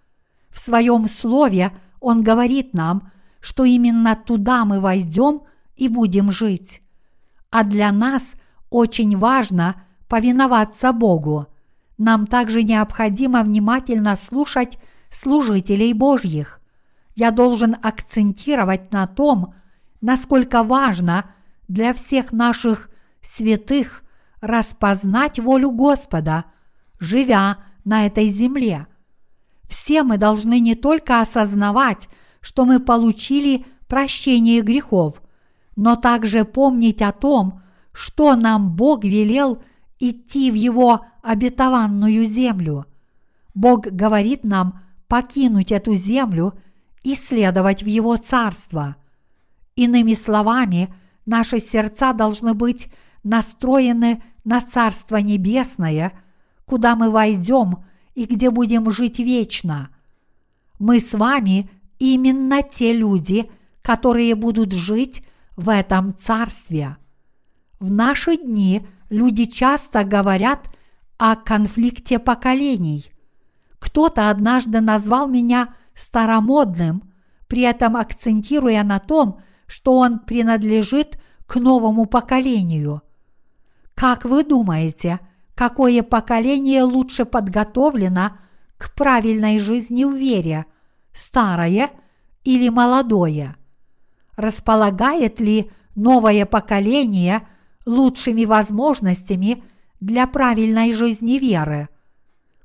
В 0.50 0.60
своем 0.60 1.08
Слове 1.08 1.72
Он 2.00 2.24
говорит 2.24 2.74
нам, 2.74 3.12
что 3.40 3.66
именно 3.66 4.16
туда 4.16 4.66
мы 4.66 4.80
войдем 4.80 5.44
и 5.76 5.88
будем 5.88 6.32
жить. 6.32 6.82
А 7.50 7.64
для 7.64 7.92
нас 7.92 8.36
очень 8.70 9.18
важно 9.18 9.84
повиноваться 10.08 10.92
Богу. 10.92 11.48
Нам 11.98 12.28
также 12.28 12.64
необходимо 12.64 13.44
внимательно 13.44 14.16
слушать 14.16 14.78
служителей 15.10 15.94
Божьих. 15.94 16.60
Я 17.16 17.32
должен 17.32 17.76
акцентировать 17.82 18.92
на 18.92 19.08
том, 19.08 19.54
насколько 20.04 20.64
важно 20.64 21.32
для 21.70 21.94
всех 21.94 22.34
наших 22.34 22.90
святых 23.22 24.04
распознать 24.42 25.40
волю 25.40 25.72
Господа, 25.72 26.44
живя 27.00 27.60
на 27.86 28.06
этой 28.06 28.28
земле. 28.28 28.88
Все 29.70 30.04
мы 30.04 30.18
должны 30.18 30.60
не 30.60 30.76
только 30.76 31.22
осознавать, 31.22 32.10
что 32.42 32.66
мы 32.66 32.82
получили 32.82 33.66
прощение 33.88 34.62
грехов, 34.62 35.22
но 35.78 35.96
также 35.96 36.44
помнить 36.44 37.02
о 37.02 37.14
том, 37.14 37.62
что 37.94 38.36
нам 38.36 38.76
Бог 38.76 39.06
велел 39.06 39.64
идти 40.00 40.52
в 40.52 40.56
Его 40.56 41.06
обетованную 41.22 42.26
землю. 42.26 42.86
Бог 43.56 43.86
говорит 43.86 44.44
нам 44.44 44.82
покинуть 45.08 45.72
эту 45.72 45.94
землю 45.94 46.60
и 47.04 47.16
следовать 47.16 47.84
в 47.84 47.88
Его 47.88 48.18
Царство. 48.18 48.98
Иными 49.76 50.14
словами, 50.14 50.94
наши 51.26 51.60
сердца 51.60 52.14
должны 52.14 52.54
быть 52.54 52.90
настроены 53.24 54.22
на 54.44 54.62
Царство 54.62 55.18
Небесное, 55.18 56.14
куда 56.66 56.96
мы 56.96 57.10
войдем 57.10 57.84
и 58.14 58.26
где 58.26 58.52
будем 58.52 58.92
жить 58.92 59.20
вечно. 59.20 59.90
Мы 60.80 61.00
с 61.00 61.14
вами 61.14 61.70
именно 61.98 62.62
те 62.62 62.94
люди, 62.94 63.50
которые 63.82 64.36
будут 64.36 64.74
жить 64.74 65.24
в 65.56 65.70
этом 65.70 66.14
Царстве. 66.16 66.98
В 67.80 67.92
наши 67.92 68.38
дни 68.38 68.86
люди 69.10 69.46
часто 69.46 70.04
говорят 70.04 70.70
о 71.18 71.36
конфликте 71.36 72.20
поколений. 72.20 73.12
Кто-то 73.80 74.30
однажды 74.30 74.82
назвал 74.82 75.28
меня 75.28 75.74
старомодным, 75.96 77.04
при 77.48 77.62
этом 77.62 77.98
акцентируя 77.98 78.84
на 78.84 79.00
том, 79.00 79.34
что 79.34 79.44
он 79.94 80.20
принадлежит 80.20 81.20
к 81.46 81.56
новому 81.56 82.06
поколению– 82.06 83.02
как 83.96 84.26
вы 84.26 84.44
думаете, 84.44 85.20
какое 85.56 86.04
поколение 86.04 86.84
лучше 86.84 87.26
подготовлено 87.26 88.38
к 88.78 88.94
правильной 88.96 89.60
жизни 89.60 90.04
в 90.04 90.16
вере, 90.16 90.66
старое 91.14 91.90
или 92.44 92.70
молодое? 92.70 93.56
Располагает 94.36 95.40
ли 95.40 95.72
новое 95.96 96.46
поколение 96.46 97.48
лучшими 97.86 98.46
возможностями 98.46 99.64
для 100.02 100.26
правильной 100.26 100.92
жизни 100.94 101.38
веры? 101.38 101.88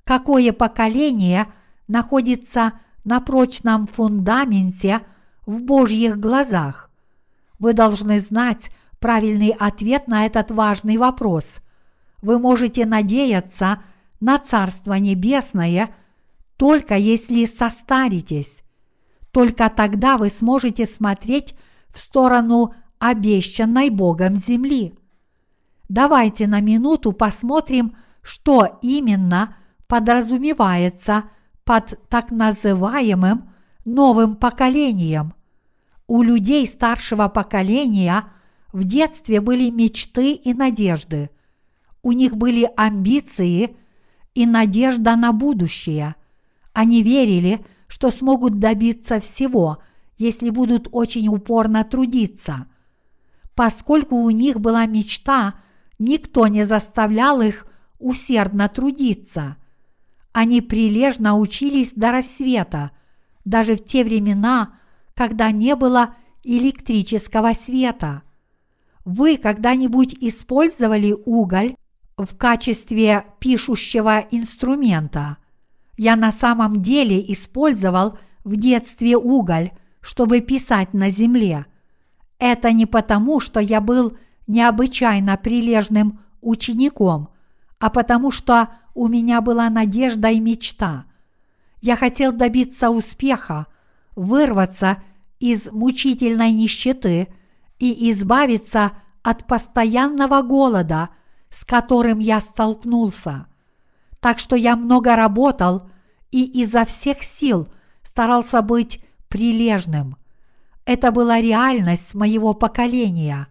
Какое 0.04 0.52
поколение 0.52 1.46
находится 1.86 2.72
на 3.04 3.20
прочном 3.20 3.86
фундаменте 3.86 5.02
в 5.44 5.62
Божьих 5.62 6.18
глазах? 6.18 6.87
Вы 7.58 7.72
должны 7.72 8.20
знать, 8.20 8.70
правильный 8.98 9.50
ответ 9.50 10.08
на 10.08 10.26
этот 10.26 10.50
важный 10.50 10.96
вопрос. 10.96 11.56
Вы 12.22 12.38
можете 12.38 12.86
надеяться 12.86 13.82
на 14.20 14.38
Царство 14.38 14.94
Небесное 14.94 15.94
только 16.56 16.96
если 16.96 17.44
состаритесь. 17.44 18.62
Только 19.30 19.70
тогда 19.70 20.18
вы 20.18 20.28
сможете 20.28 20.86
смотреть 20.86 21.54
в 21.90 22.00
сторону 22.00 22.74
обещанной 22.98 23.90
Богом 23.90 24.36
земли. 24.36 24.94
Давайте 25.88 26.46
на 26.46 26.60
минуту 26.60 27.12
посмотрим, 27.12 27.96
что 28.22 28.78
именно 28.82 29.56
подразумевается 29.86 31.24
под 31.64 31.98
так 32.08 32.30
называемым 32.30 33.50
новым 33.84 34.34
поколением. 34.34 35.34
У 36.08 36.22
людей 36.22 36.66
старшего 36.66 37.28
поколения– 37.28 38.24
в 38.72 38.84
детстве 38.84 39.40
были 39.40 39.70
мечты 39.70 40.32
и 40.32 40.52
надежды. 40.52 41.30
У 42.02 42.12
них 42.12 42.36
были 42.36 42.70
амбиции 42.76 43.76
и 44.34 44.46
надежда 44.46 45.16
на 45.16 45.32
будущее. 45.32 46.14
Они 46.72 47.02
верили, 47.02 47.64
что 47.88 48.10
смогут 48.10 48.58
добиться 48.58 49.20
всего, 49.20 49.78
если 50.18 50.50
будут 50.50 50.88
очень 50.92 51.28
упорно 51.28 51.82
трудиться. 51.84 52.66
Поскольку 53.54 54.16
у 54.16 54.30
них 54.30 54.60
была 54.60 54.86
мечта, 54.86 55.54
никто 55.98 56.46
не 56.46 56.64
заставлял 56.64 57.40
их 57.40 57.66
усердно 57.98 58.68
трудиться. 58.68 59.56
Они 60.32 60.60
прилежно 60.60 61.36
учились 61.36 61.94
до 61.94 62.12
рассвета, 62.12 62.92
даже 63.44 63.74
в 63.74 63.84
те 63.84 64.04
времена, 64.04 64.78
когда 65.18 65.50
не 65.50 65.74
было 65.74 66.14
электрического 66.44 67.52
света– 67.52 68.22
вы 69.10 69.38
когда-нибудь 69.38 70.14
использовали 70.20 71.16
уголь 71.24 71.76
в 72.18 72.36
качестве 72.36 73.24
пишущего 73.38 74.26
инструмента? 74.30 75.38
Я 75.96 76.14
на 76.14 76.30
самом 76.30 76.82
деле 76.82 77.18
использовал 77.32 78.18
в 78.44 78.56
детстве 78.56 79.16
уголь, 79.16 79.70
чтобы 80.02 80.42
писать 80.42 80.92
на 80.92 81.08
земле. 81.08 81.64
Это 82.38 82.70
не 82.72 82.84
потому, 82.84 83.40
что 83.40 83.60
я 83.60 83.80
был 83.80 84.18
необычайно 84.46 85.38
прилежным 85.38 86.20
учеником, 86.42 87.30
а 87.78 87.88
потому 87.88 88.30
что 88.30 88.68
у 88.92 89.08
меня 89.08 89.40
была 89.40 89.70
надежда 89.70 90.28
и 90.28 90.38
мечта. 90.38 91.06
Я 91.80 91.96
хотел 91.96 92.30
добиться 92.30 92.90
успеха, 92.90 93.68
вырваться 94.14 95.02
из 95.38 95.70
мучительной 95.70 96.52
нищеты 96.52 97.28
и 97.78 98.10
избавиться 98.10 98.92
от 99.22 99.46
постоянного 99.46 100.42
голода, 100.42 101.10
с 101.50 101.64
которым 101.64 102.18
я 102.18 102.40
столкнулся. 102.40 103.46
Так 104.20 104.38
что 104.38 104.56
я 104.56 104.76
много 104.76 105.16
работал 105.16 105.88
и 106.30 106.44
изо 106.62 106.84
всех 106.84 107.22
сил 107.22 107.68
старался 108.02 108.62
быть 108.62 109.00
прилежным. 109.28 110.16
Это 110.84 111.12
была 111.12 111.40
реальность 111.40 112.14
моего 112.14 112.54
поколения. 112.54 113.48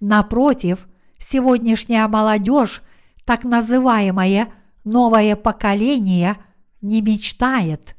Напротив, 0.00 0.88
сегодняшняя 1.18 2.08
молодежь, 2.08 2.82
так 3.24 3.44
называемое 3.44 4.52
новое 4.84 5.36
поколение, 5.36 6.36
не 6.82 7.02
мечтает. 7.02 7.94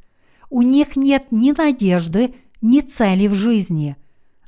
У 0.49 0.61
них 0.61 0.95
нет 0.95 1.27
ни 1.31 1.51
надежды, 1.51 2.35
ни 2.61 2.79
цели 2.79 3.27
в 3.27 3.33
жизни. 3.33 3.95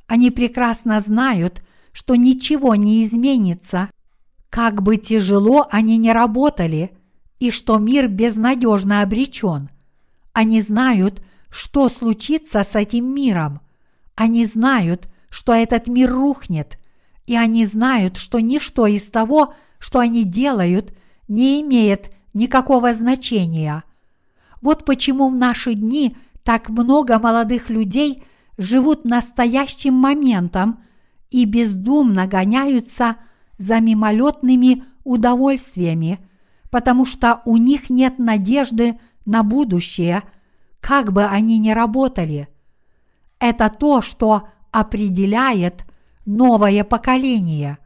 Они 0.06 0.30
прекрасно 0.30 1.00
знают, 1.00 1.62
что 1.92 2.16
ничего 2.16 2.74
не 2.74 3.04
изменится, 3.04 3.90
как 4.50 4.82
бы 4.82 4.96
тяжело 4.96 5.66
они 5.70 5.98
ни 5.98 6.10
работали, 6.10 6.96
и 7.40 7.50
что 7.50 7.78
мир 7.78 8.08
безнадежно 8.08 9.02
обречен. 9.02 9.68
Они 10.32 10.60
знают, 10.60 11.22
что 11.50 11.88
случится 11.88 12.62
с 12.62 12.74
этим 12.74 13.12
миром. 13.14 13.60
Они 14.14 14.46
знают, 14.46 15.08
что 15.28 15.52
этот 15.52 15.88
мир 15.88 16.12
рухнет, 16.12 16.78
и 17.26 17.36
они 17.36 17.66
знают, 17.66 18.16
что 18.16 18.40
ничто 18.40 18.86
из 18.86 19.10
того, 19.10 19.54
что 19.78 19.98
они 19.98 20.24
делают, 20.24 20.94
не 21.28 21.60
имеет 21.62 22.10
никакого 22.32 22.94
значения. 22.94 23.84
Вот 24.60 24.84
почему 24.84 25.28
в 25.28 25.34
наши 25.34 25.74
дни 25.74 26.16
так 26.44 26.68
много 26.68 27.18
молодых 27.18 27.70
людей 27.70 28.22
живут 28.56 29.04
настоящим 29.04 29.94
моментом 29.94 30.84
и 31.30 31.46
бездумно 31.46 32.26
гоняются 32.26 33.16
за 33.58 33.80
мимолетными 33.80 34.84
удовольствиями, 35.02 36.20
потому 36.70 37.04
что 37.04 37.40
у 37.44 37.56
них 37.56 37.90
нет 37.90 38.18
надежды 38.18 39.00
на 39.24 39.42
будущее, 39.42 40.22
как 40.80 41.12
бы 41.12 41.24
они 41.24 41.58
ни 41.58 41.70
работали. 41.70 42.48
Это 43.38 43.68
то, 43.68 44.02
что 44.02 44.48
определяет 44.70 45.84
новое 46.26 46.84
поколение. 46.84 47.78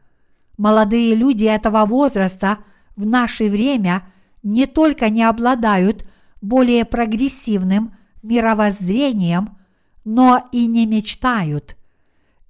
Молодые 0.57 1.15
люди 1.15 1.45
этого 1.45 1.85
возраста 1.85 2.59
в 2.95 3.05
наше 3.05 3.45
время 3.49 4.03
не 4.43 4.65
только 4.65 5.09
не 5.09 5.23
обладают 5.23 6.05
более 6.41 6.83
прогрессивным 6.85 7.95
мировоззрением, 8.21 9.57
но 10.05 10.47
и 10.51 10.67
не 10.67 10.85
мечтают. 10.85 11.75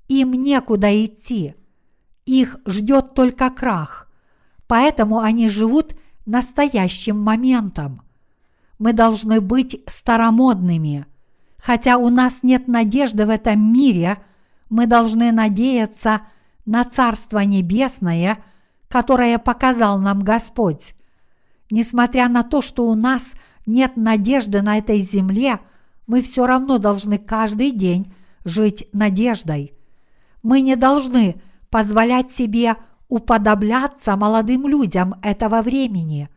Им 0.08 0.32
некуда 0.34 1.06
идти. 1.06 1.56
Их 2.26 2.58
ждет 2.66 3.14
только 3.14 3.50
крах. 3.50 4.08
Поэтому 4.68 5.20
они 5.20 5.50
живут 5.50 5.96
настоящим 6.26 7.20
моментом. 7.20 8.02
Мы 8.78 8.94
должны 8.94 9.42
быть 9.42 9.82
старомодными. 9.88 11.06
Хотя 11.58 11.98
у 11.98 12.10
нас 12.10 12.44
нет 12.44 12.68
надежды 12.68 13.26
в 13.26 13.30
этом 13.30 13.74
мире, 13.74 14.20
мы 14.70 14.86
должны 14.86 15.32
надеяться 15.32 16.22
на 16.66 16.86
Царство 16.86 17.40
Небесное, 17.40 18.44
которое 18.88 19.38
показал 19.40 20.00
нам 20.00 20.20
Господь. 20.20 20.94
Несмотря 21.72 22.30
на 22.30 22.44
то, 22.44 22.62
что 22.62 22.88
у 22.88 22.96
нас 22.96 23.34
нет 23.70 23.96
надежды 23.96 24.62
на 24.62 24.78
этой 24.78 25.00
земле, 25.00 25.60
мы 26.08 26.22
все 26.22 26.46
равно 26.46 26.80
должны 26.80 27.18
каждый 27.18 27.72
день 27.72 28.12
жить 28.44 28.88
надеждой. 28.94 29.74
Мы 30.42 30.62
не 30.62 30.76
должны 30.76 31.42
позволять 31.70 32.32
себе 32.32 32.76
уподобляться 33.10 34.16
молодым 34.16 34.68
людям 34.68 35.16
этого 35.22 35.62
времени. 35.62 36.30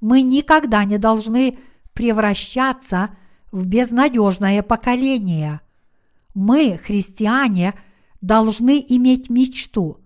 Мы 0.00 0.22
никогда 0.22 0.84
не 0.84 0.98
должны 0.98 1.58
превращаться 1.92 3.10
в 3.52 3.66
безнадежное 3.66 4.62
поколение. 4.62 5.60
Мы, 6.34 6.80
христиане, 6.84 7.74
должны 8.20 8.84
иметь 8.88 9.30
мечту. 9.30 9.98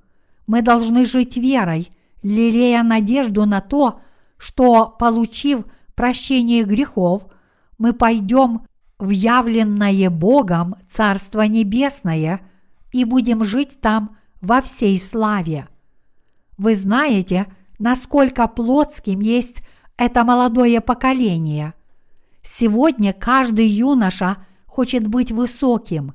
Мы 0.47 0.61
должны 0.61 1.07
жить 1.07 1.37
верой, 1.39 1.91
лелея 2.23 2.83
надежду 2.83 3.47
на 3.47 3.61
то, 3.61 4.01
что, 4.37 4.95
получив 4.99 5.65
прощение 5.99 6.63
грехов, 6.63 7.27
мы 7.77 7.93
пойдем 7.93 8.69
в 9.01 9.11
явленное 9.11 10.11
Богом 10.11 10.77
Царство 10.87 11.43
Небесное 11.43 12.41
и 12.93 13.05
будем 13.05 13.45
жить 13.45 13.81
там 13.81 14.17
во 14.41 14.61
всей 14.61 14.97
славе. 15.01 15.67
Вы 16.57 16.77
знаете, 16.77 17.47
насколько 17.81 18.47
плотским 18.47 19.19
есть 19.19 19.63
это 19.97 20.23
молодое 20.23 20.81
поколение. 20.81 21.75
Сегодня 22.45 23.13
каждый 23.13 23.67
юноша 23.67 24.37
хочет 24.67 25.05
быть 25.05 25.33
высоким. 25.33 26.15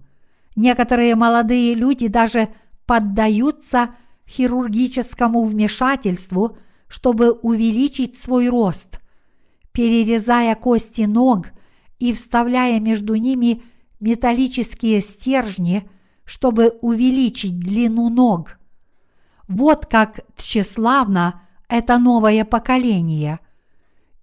Некоторые 0.55 1.15
молодые 1.15 1.75
люди 1.75 2.07
даже 2.07 2.47
поддаются 2.85 3.89
хирургическому 4.29 5.43
вмешательству, 5.43 6.55
чтобы 6.87 7.31
увеличить 7.33 8.15
свой 8.17 8.47
рост, 8.47 9.01
перерезая 9.73 10.55
кости 10.55 11.01
ног 11.01 11.47
и 11.99 12.13
вставляя 12.13 12.79
между 12.79 13.15
ними 13.15 13.63
металлические 13.99 15.01
стержни, 15.01 15.89
чтобы 16.23 16.77
увеличить 16.81 17.59
длину 17.59 18.09
ног. 18.09 18.59
Вот 19.47 19.85
как 19.87 20.21
тщеславно 20.37 21.41
это 21.67 21.97
новое 21.97 22.45
поколение. 22.45 23.39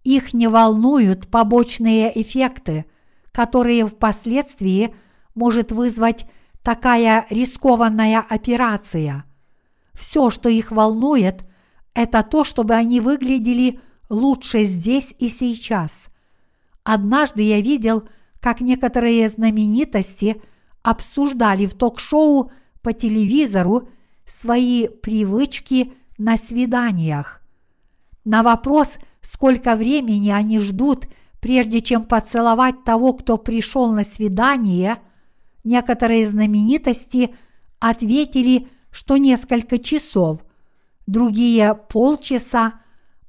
Их 0.02 0.32
не 0.32 0.48
волнуют 0.48 1.28
побочные 1.28 2.10
эффекты, 2.20 2.86
которые 3.32 3.86
впоследствии 3.86 4.94
может 5.34 5.72
вызвать 5.72 6.26
такая 6.62 7.26
рискованная 7.28 8.20
операция. 8.20 9.24
Все, 9.94 10.30
что 10.30 10.48
их 10.48 10.70
волнует, 10.70 11.44
это 11.94 12.22
то, 12.22 12.44
чтобы 12.44 12.74
они 12.74 13.00
выглядели 13.00 13.80
лучше 14.10 14.64
здесь 14.64 15.14
и 15.18 15.28
сейчас. 15.28 16.08
Однажды 16.84 17.42
я 17.42 17.60
видел, 17.60 18.06
как 18.40 18.60
некоторые 18.60 19.28
знаменитости 19.28 20.42
обсуждали 20.82 21.66
в 21.66 21.74
ток-шоу 21.74 22.50
по 22.82 22.92
телевизору 22.92 23.88
свои 24.26 24.88
привычки 24.88 25.92
на 26.18 26.36
свиданиях. 26.36 27.40
На 28.24 28.42
вопрос, 28.42 28.98
сколько 29.20 29.76
времени 29.76 30.30
они 30.30 30.60
ждут, 30.60 31.06
прежде 31.40 31.80
чем 31.80 32.04
поцеловать 32.04 32.84
того, 32.84 33.12
кто 33.14 33.36
пришел 33.36 33.92
на 33.92 34.04
свидание, 34.04 34.98
некоторые 35.64 36.28
знаменитости 36.28 37.34
ответили, 37.78 38.68
что 38.90 39.16
несколько 39.16 39.78
часов, 39.78 40.40
другие 41.06 41.74
полчаса, 41.74 42.80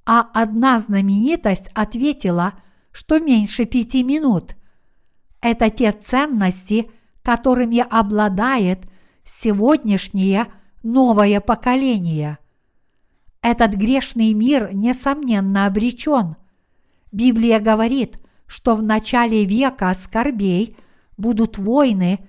а 0.06 0.22
одна 0.34 0.80
знаменитость 0.80 1.70
ответила, 1.74 2.54
что 2.91 3.20
меньше 3.20 3.66
пяти 3.66 4.04
минут. 4.04 4.56
Это 5.41 5.70
те 5.70 5.91
ценности, 5.91 6.91
которыми 7.24 7.80
обладает 7.80 8.86
сегодняшнее 9.24 10.47
новое 10.84 11.39
поколение. 11.39 12.38
Этот 13.41 13.74
грешный 13.74 14.34
мир, 14.34 14.74
несомненно, 14.74 15.66
обречен. 15.66 16.36
Библия 17.12 17.60
говорит, 17.60 18.18
что 18.45 18.76
в 18.76 18.84
начале 18.84 19.45
века 19.45 19.93
скорбей 19.93 20.76
будут 21.18 21.58
войны 21.58 22.28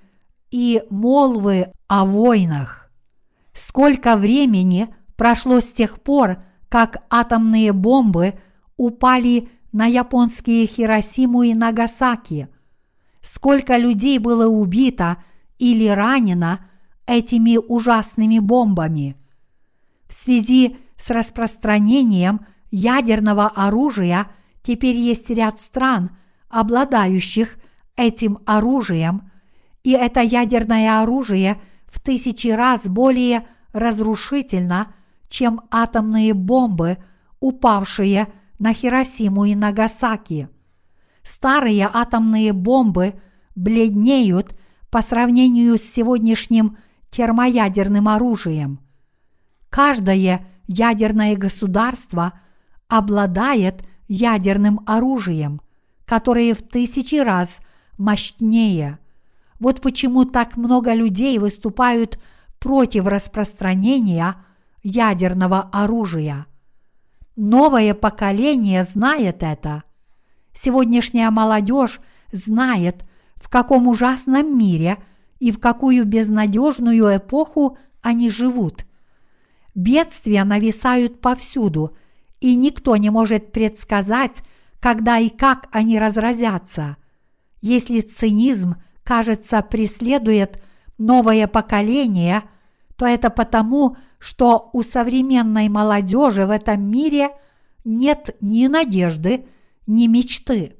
и 0.50 0.82
молвы 0.90 1.72
о 1.88 2.06
войнах. 2.06 2.90
Сколько 3.52 4.16
времени 4.16 4.94
прошло 5.16 5.60
с 5.60 5.70
тех 5.70 6.00
пор, 6.00 6.42
как 6.72 7.04
атомные 7.10 7.74
бомбы 7.74 8.32
упали 8.78 9.50
на 9.72 9.84
японские 9.84 10.66
Хиросиму 10.66 11.42
и 11.42 11.52
Нагасаки? 11.52 12.48
Сколько 13.20 13.76
людей 13.76 14.18
было 14.18 14.46
убито 14.46 15.18
или 15.58 15.86
ранено 15.86 16.60
этими 17.04 17.58
ужасными 17.58 18.38
бомбами? 18.38 19.16
В 20.08 20.14
связи 20.14 20.78
с 20.96 21.10
распространением 21.10 22.46
ядерного 22.70 23.48
оружия 23.48 24.30
теперь 24.62 24.96
есть 24.96 25.28
ряд 25.28 25.60
стран, 25.60 26.16
обладающих 26.48 27.58
этим 27.96 28.38
оружием, 28.46 29.30
И 29.84 29.90
это 29.90 30.20
ядерное 30.20 31.02
оружие 31.02 31.60
в 31.84 32.00
тысячи 32.00 32.48
раз 32.48 32.88
более 32.88 33.46
разрушительно, 33.74 34.94
чем 35.32 35.62
атомные 35.70 36.34
бомбы, 36.34 36.98
упавшие 37.40 38.30
на 38.58 38.74
Хиросиму 38.74 39.46
и 39.46 39.54
Нагасаки. 39.54 40.50
Старые 41.22 41.88
атомные 41.90 42.52
бомбы 42.52 43.14
бледнеют 43.54 44.54
по 44.90 45.00
сравнению 45.00 45.78
с 45.78 45.82
сегодняшним 45.82 46.76
термоядерным 47.08 48.08
оружием. 48.08 48.80
Каждое 49.70 50.46
ядерное 50.66 51.34
государство 51.34 52.38
обладает 52.86 53.82
ядерным 54.08 54.80
оружием, 54.84 55.62
которое 56.04 56.54
в 56.54 56.60
тысячи 56.60 57.14
раз 57.14 57.60
мощнее. 57.96 58.98
Вот 59.58 59.80
почему 59.80 60.26
так 60.26 60.58
много 60.58 60.92
людей 60.92 61.38
выступают 61.38 62.18
против 62.58 63.06
распространения 63.06 64.36
ядерного 64.82 65.68
оружия. 65.72 66.46
Новое 67.36 67.94
поколение 67.94 68.84
знает 68.84 69.42
это. 69.42 69.84
Сегодняшняя 70.52 71.30
молодежь 71.30 72.00
знает, 72.30 73.04
в 73.36 73.48
каком 73.48 73.88
ужасном 73.88 74.58
мире 74.58 74.98
и 75.38 75.50
в 75.50 75.58
какую 75.58 76.04
безнадежную 76.04 77.16
эпоху 77.16 77.78
они 78.02 78.30
живут. 78.30 78.84
Бедствия 79.74 80.44
нависают 80.44 81.20
повсюду, 81.20 81.96
и 82.40 82.54
никто 82.54 82.96
не 82.96 83.10
может 83.10 83.52
предсказать, 83.52 84.42
когда 84.80 85.18
и 85.18 85.30
как 85.30 85.68
они 85.72 85.98
разразятся. 85.98 86.96
Если 87.60 88.00
цинизм– 88.00 88.76
кажется, 89.04 89.62
преследует 89.62 90.62
новое 90.98 91.46
поколение, 91.46 92.42
то 92.96 93.06
это 93.06 93.30
потому, 93.30 93.90
что 93.90 94.00
у 94.72 94.82
современной 94.82 95.68
молодежи 95.68 96.46
в 96.46 96.50
этом 96.50 96.88
мире 96.88 97.30
нет 97.84 98.36
ни 98.40 98.68
надежды, 98.68 99.46
ни 99.86 100.06
мечты. 100.06 100.76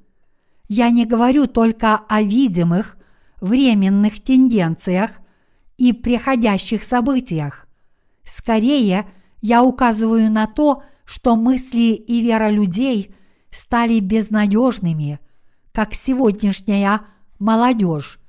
Я 0.69 0.91
не 0.91 1.05
говорю 1.05 1.47
только 1.47 1.97
о 1.97 2.23
видимых, 2.23 2.97
временных 3.41 4.23
тенденциях 4.23 5.11
и 5.77 5.93
приходящих 5.93 6.85
событиях. 6.85 7.67
Скорее, 8.23 9.07
я 9.41 9.65
указываю 9.65 10.31
на 10.31 10.47
то, 10.47 10.85
что 11.05 11.35
мысли 11.35 11.95
и 11.95 12.23
вера 12.23 12.49
людей 12.49 13.15
стали 13.51 13.99
безнадежными, 13.99 15.19
как 15.73 15.95
сегодняшняя 15.95 17.01
молодежь. 17.41 18.21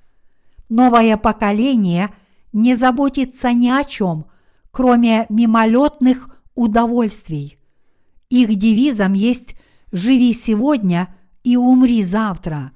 Новое 0.69 1.17
поколение 1.17 2.09
не 2.51 2.75
заботится 2.75 3.53
ни 3.53 3.69
о 3.69 3.83
чем, 3.83 4.25
кроме 4.73 5.25
мимолетных 5.29 6.29
удовольствий. 6.55 7.57
Их 8.29 8.53
девизом 8.55 9.13
есть 9.13 9.55
«Живи 9.93 10.33
сегодня 10.33 11.15
и 11.43 11.55
умри 11.55 12.03
завтра», 12.03 12.73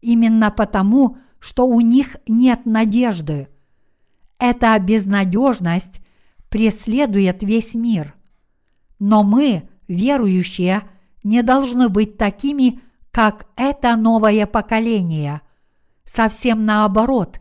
именно 0.00 0.50
потому, 0.50 1.18
что 1.38 1.66
у 1.66 1.82
них 1.82 2.16
нет 2.26 2.64
надежды. 2.64 3.48
Эта 4.38 4.78
безнадежность 4.78 6.00
преследует 6.48 7.42
весь 7.42 7.74
мир. 7.74 8.14
Но 8.98 9.22
мы, 9.22 9.68
верующие, 9.88 10.88
не 11.22 11.42
должны 11.42 11.90
быть 11.90 12.16
такими, 12.16 12.80
как 13.10 13.46
это 13.56 13.96
новое 13.96 14.46
поколение– 14.46 15.42
Совсем 16.12 16.66
наоборот, 16.66 17.40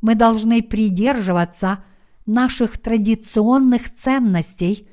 мы 0.00 0.14
должны 0.14 0.62
придерживаться 0.62 1.82
наших 2.26 2.78
традиционных 2.78 3.92
ценностей, 3.92 4.88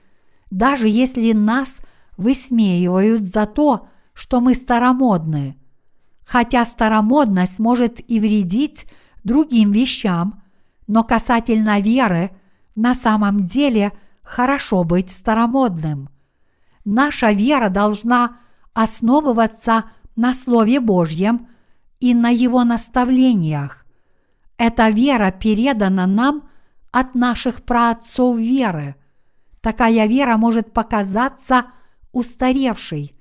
даже 0.50 0.88
если 0.88 1.32
нас 1.32 1.82
высмеивают 2.18 3.24
за 3.24 3.46
то, 3.46 3.88
что 4.14 4.42
мы 4.42 4.56
старомодны. 4.56 5.58
Хотя 6.26 6.66
старомодность 6.66 7.60
может 7.60 8.00
и 8.10 8.20
вредить 8.20 8.86
другим 9.24 9.72
вещам, 9.72 10.44
но 10.88 11.04
касательно 11.04 11.80
веры 11.80 12.32
на 12.76 12.94
самом 12.96 13.46
деле 13.46 13.92
хорошо 14.24 14.84
быть 14.84 15.10
старомодным. 15.10 16.10
Наша 16.86 17.32
вера 17.32 17.70
должна 17.70 18.38
основываться 18.74 19.86
на 20.16 20.34
Слове 20.34 20.80
Божьем– 20.80 21.48
и 22.02 22.14
на 22.14 22.30
Его 22.30 22.66
наставлениях. 22.66 23.86
Эта 24.58 24.90
вера 24.90 25.32
передана 25.32 26.06
нам 26.08 26.50
от 26.92 27.16
наших 27.16 27.64
праотцов 27.64 28.38
веры. 28.38 28.96
Такая 29.62 30.08
вера 30.08 30.38
может 30.38 30.74
показаться 30.74 31.68
устаревшей, 32.12 33.16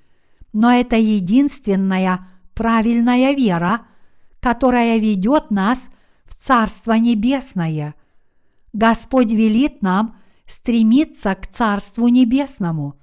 но 0.53 0.71
это 0.71 0.97
единственная 0.97 2.27
правильная 2.53 3.33
вера, 3.33 3.81
которая 4.39 4.97
ведет 4.97 5.51
нас 5.51 5.87
в 6.25 6.35
Царство 6.35 6.93
Небесное. 6.93 7.95
Господь 8.73 9.31
велит 9.31 9.81
нам 9.81 10.17
стремиться 10.45 11.35
к 11.35 11.47
Царству 11.47 12.07
Небесному. 12.07 12.95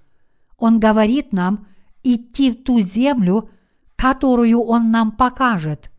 Он 0.59 0.81
говорит 0.81 1.33
нам 1.33 1.67
идти 2.03 2.51
в 2.51 2.63
ту 2.63 2.81
землю, 2.81 3.51
которую 3.97 4.61
Он 4.61 4.91
нам 4.91 5.13
покажет. 5.13 5.91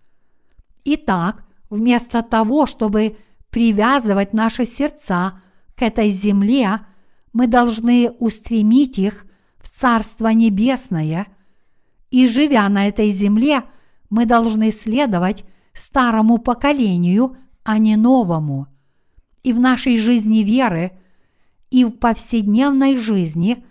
Итак, 0.86 1.44
вместо 1.70 2.22
того, 2.22 2.66
чтобы 2.66 3.18
привязывать 3.50 4.34
наши 4.34 4.66
сердца 4.66 5.41
к 5.76 5.82
этой 5.82 6.10
земле, 6.10 6.82
мы 7.34 7.47
должны 7.47 8.12
устремить 8.20 8.97
их 8.97 9.26
в 9.60 9.68
Царство 9.68 10.30
Небесное, 10.30 11.28
и, 12.10 12.28
живя 12.28 12.68
на 12.70 12.88
этой 12.88 13.12
земле, 13.12 13.64
мы 14.10 14.26
должны 14.26 14.72
следовать 14.72 15.45
старому 15.74 16.39
поколению, 16.39 17.38
а 17.64 17.78
не 17.78 17.95
новому. 17.95 18.68
И 19.43 19.54
в 19.54 19.60
нашей 19.60 20.00
жизни 20.00 20.39
веры, 20.39 20.91
и 21.70 21.86
в 21.86 21.91
повседневной 21.91 22.97
жизни 22.97 23.64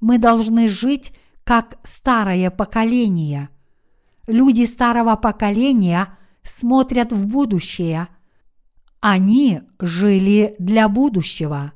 мы 0.00 0.18
должны 0.18 0.68
жить 0.68 1.12
как 1.44 1.78
старое 1.82 2.50
поколение– 2.50 3.48
Люди 4.28 4.66
старого 4.66 5.16
поколения 5.16 6.18
смотрят 6.42 7.14
в 7.14 7.26
будущее. 7.26 8.08
Они 9.00 9.62
жили 9.78 10.54
для 10.58 10.88
будущего. 10.88 11.72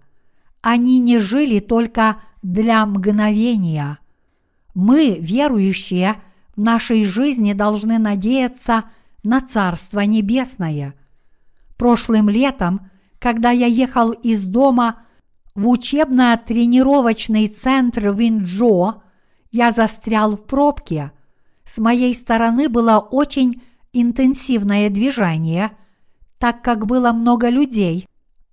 Они 0.61 1.01
не 1.01 1.19
жили 1.21 1.61
только 1.61 2.17
для 2.43 2.85
мгновения. 2.87 3.99
Мы, 4.75 5.19
верующие, 5.21 6.17
в 6.57 6.63
нашей 6.63 7.05
жизни 7.05 7.53
должны 7.53 7.99
надеяться 7.99 8.85
на 9.23 9.41
Царство 9.41 10.01
Небесное. 10.01 10.95
Прошлым 11.77 12.29
летом, 12.29 12.91
когда 13.19 13.51
я 13.51 13.67
ехал 13.67 14.13
из 14.13 14.45
дома 14.45 15.03
в 15.55 15.69
учебно-тренировочный 15.69 17.49
центр 17.49 18.11
Винджо, 18.11 19.03
я 19.51 19.71
застрял 19.71 20.37
в 20.37 20.45
пробке– 20.45 21.13
с 21.65 21.79
моей 21.79 22.15
стороны 22.15 22.69
было 22.69 22.99
очень 22.99 23.63
интенсивное 23.93 24.91
движение, 24.91 25.73
так 26.43 26.61
как 26.61 26.87
было 26.87 27.13
много 27.13 27.49
людей, 27.51 28.09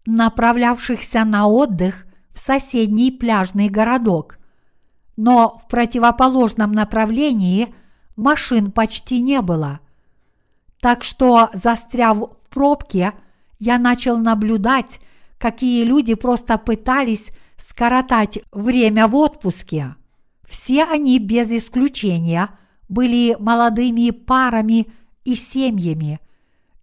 направлявшихся 0.06 1.26
на 1.26 1.48
отдых 1.48 2.06
в 2.32 2.38
соседний 2.40 3.10
пляжный 3.10 3.68
городок. 3.68 4.38
Но 5.18 5.58
в 5.58 5.68
противоположном 5.68 6.72
направлении 6.72 7.74
машин 8.16 8.72
почти 8.72 9.22
не 9.22 9.42
было. 9.42 9.80
Так 10.80 11.04
что, 11.04 11.50
застряв 11.54 12.20
в 12.20 12.50
пробке, 12.52 13.14
я 13.58 13.80
начал 13.80 14.20
наблюдать, 14.20 15.00
какие 15.40 15.84
люди 15.84 16.14
просто 16.14 16.60
пытались 16.60 17.32
скоротать 17.58 18.38
время 18.52 19.08
в 19.08 19.16
отпуске. 19.16 19.96
Все 20.48 20.84
они 20.84 21.18
без 21.18 21.50
исключения– 21.50 22.50
были 22.90 23.38
молодыми 23.40 24.10
парами 24.10 24.88
и 25.24 25.36
семьями, 25.36 26.20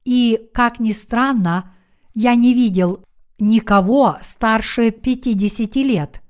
и, 0.06 0.48
как 0.54 0.80
ни 0.80 0.92
странно, 0.92 1.74
я 2.14 2.34
не 2.34 2.54
видел 2.54 3.04
никого 3.38 4.16
старше 4.22 4.90
50 4.90 5.76
лет. 5.76 6.22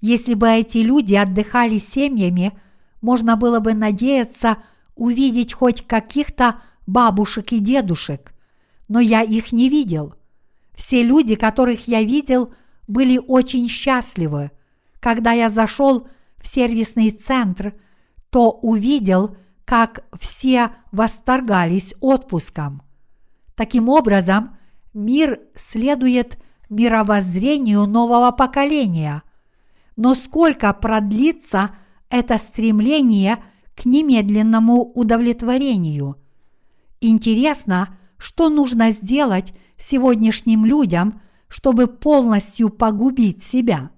Если 0.00 0.34
бы 0.34 0.48
эти 0.48 0.78
люди 0.78 1.14
отдыхали 1.14 1.78
семьями, 1.78 2.58
можно 3.00 3.36
было 3.36 3.60
бы 3.60 3.74
надеяться 3.74 4.58
увидеть 4.96 5.52
хоть 5.52 5.86
каких-то 5.86 6.60
бабушек 6.86 7.52
и 7.52 7.60
дедушек, 7.60 8.34
но 8.88 8.98
я 8.98 9.22
их 9.22 9.52
не 9.52 9.68
видел. 9.68 10.14
Все 10.74 11.02
люди, 11.02 11.36
которых 11.36 11.86
я 11.86 12.02
видел, 12.02 12.52
были 12.88 13.20
очень 13.28 13.68
счастливы. 13.68 14.50
Когда 14.98 15.32
я 15.32 15.48
зашел 15.48 16.08
в 16.38 16.48
сервисный 16.48 17.10
центр– 17.10 17.74
то 18.30 18.50
увидел, 18.50 19.36
как 19.64 20.04
все 20.18 20.72
восторгались 20.92 21.94
отпуском. 22.00 22.82
Таким 23.58 23.88
образом, 23.88 24.56
мир 24.94 25.40
следует 25.56 26.38
мировоззрению 26.70 27.86
нового 27.86 28.30
поколения. 28.30 29.24
Но 29.96 30.14
сколько 30.14 30.72
продлится 30.72 31.72
это 32.08 32.38
стремление 32.38 33.38
к 33.74 33.84
немедленному 33.84 34.84
удовлетворению? 34.94 36.18
Интересно, 37.00 37.98
что 38.16 38.48
нужно 38.48 38.92
сделать 38.92 39.52
сегодняшним 39.76 40.64
людям, 40.64 41.20
чтобы 41.48 41.88
полностью 41.88 42.68
погубить 42.68 43.42
себя. 43.42 43.90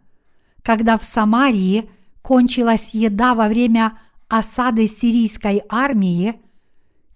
Когда 0.63 0.97
в 0.97 1.05
Самарии 1.05 1.91
кончилась 2.23 2.95
еда 2.95 3.35
во 3.35 3.49
время 3.49 3.99
осады 4.27 4.87
сирийской 4.87 5.61
армии, 5.69 6.41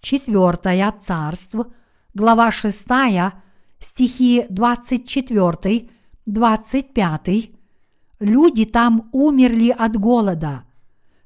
4 0.03 0.93
царство, 1.01 1.73
глава 2.15 2.51
6, 2.53 2.87
стихи 3.81 4.47
24-25, 4.51 7.51
люди 8.21 8.65
там 8.65 9.09
умерли 9.13 9.75
от 9.77 9.97
голода. 9.97 10.63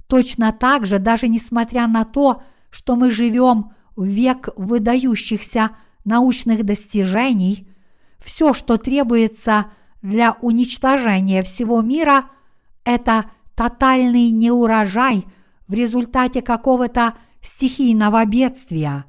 Точно 0.07 0.53
так 0.53 0.87
же, 0.87 0.99
даже 0.99 1.29
несмотря 1.29 1.87
на 1.87 2.07
то, 2.07 2.43
что 2.71 2.97
мы 2.97 3.11
живем 3.11 3.73
в 3.97 4.07
век 4.07 4.49
выдающихся 4.57 5.73
научных 6.05 6.65
достижений, 6.65 7.69
все, 8.19 8.55
что 8.55 8.79
требуется 8.79 9.67
для 10.01 10.39
уничтожения 10.41 11.43
всего 11.43 11.83
мира, 11.83 12.31
это 12.85 13.27
тотальный 13.55 14.31
неурожай 14.31 15.27
в 15.67 15.75
результате 15.75 16.41
какого-то 16.41 17.13
стихийного 17.43 18.25
бедствия. 18.25 19.05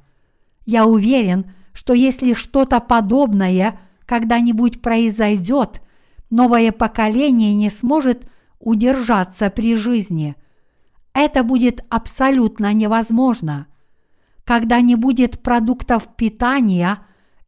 Я 0.66 0.84
уверен, 0.84 1.50
что 1.72 1.92
если 1.92 2.34
что-то 2.34 2.80
подобное 2.80 3.80
когда-нибудь 4.06 4.82
произойдет, 4.82 5.80
новое 6.30 6.72
поколение 6.72 7.54
не 7.54 7.70
сможет 7.70 8.26
удержаться 8.58 9.50
при 9.50 9.76
жизни. 9.76 10.36
Это 11.12 11.42
будет 11.42 11.84
абсолютно 11.88 12.72
невозможно. 12.72 13.66
Когда 14.44 14.80
не 14.80 14.96
будет 14.96 15.42
продуктов 15.42 16.08
питания 16.16 16.98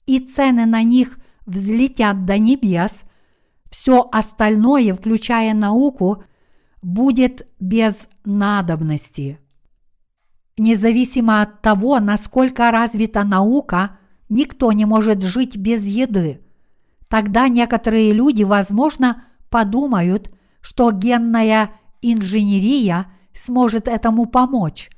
и 0.07 0.19
цены 0.19 0.67
на 0.67 0.83
них 0.83 1.19
взлетят 1.47 2.25
до 2.25 2.39
небес, 2.39 3.03
все 3.71 4.09
остальное, 4.13 4.95
включая 4.95 5.55
науку, 5.55 6.25
будет 6.83 7.49
без 7.59 8.09
надобности. 8.25 9.39
Независимо 10.59 11.41
от 11.41 11.63
того, 11.63 11.99
насколько 11.99 12.71
развита 12.71 13.25
наука, 13.25 13.99
никто 14.33 14.73
не 14.73 14.87
может 14.87 15.23
жить 15.23 15.57
без 15.57 15.85
еды. 15.85 16.41
Тогда 17.09 17.49
некоторые 17.49 18.13
люди, 18.13 18.43
возможно, 18.43 19.25
подумают, 19.51 20.31
что 20.63 20.91
генная 20.91 21.71
инженерия 22.01 23.07
сможет 23.35 23.89
этому 23.89 24.25
помочь. 24.27 24.91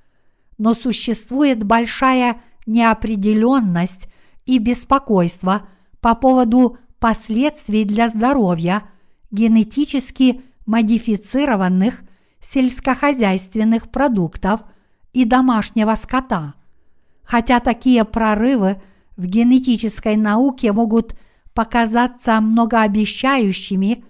Но 0.57 0.73
существует 0.73 1.65
большая 1.65 2.41
неопределенность 2.65 4.09
и 4.47 4.59
беспокойство 4.59 5.67
по 6.01 6.15
поводу 6.15 6.79
последствий 7.01 7.85
для 7.85 8.09
здоровья 8.09 8.85
генетически 9.33 10.43
модифицированных 10.65 12.03
сельскохозяйственных 12.41 13.91
продуктов 13.91 14.61
и 15.13 15.25
домашнего 15.25 15.97
скота. 15.97 16.55
Хотя 17.25 17.59
такие 17.59 18.05
прорывы 18.05 18.81
в 19.17 19.27
генетической 19.27 20.17
науке 20.17 20.73
могут 20.73 21.15
показаться 21.53 22.41
многообещающими, 22.41 24.05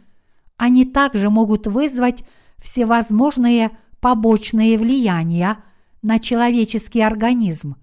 они 0.56 0.84
также 0.84 1.30
могут 1.30 1.66
вызвать 1.66 2.24
всевозможные 2.58 3.76
побочные 4.00 4.78
влияния 4.78 5.58
на 6.02 6.18
человеческий 6.18 7.00
организм. 7.00 7.76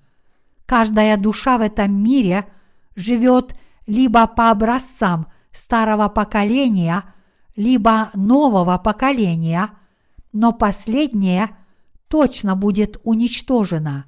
Каждая 0.65 1.17
душа 1.17 1.57
в 1.57 1.61
этом 1.61 2.01
мире 2.01 2.47
живет 2.95 3.55
либо 3.87 4.25
по 4.27 4.51
образцам 4.51 5.27
старого 5.51 6.07
поколения, 6.07 7.03
либо 7.55 8.09
нового 8.13 8.77
поколения, 8.77 9.71
но 10.31 10.53
последнее 10.53 11.49
точно 12.07 12.55
будет 12.55 12.99
уничтожено. 13.03 14.05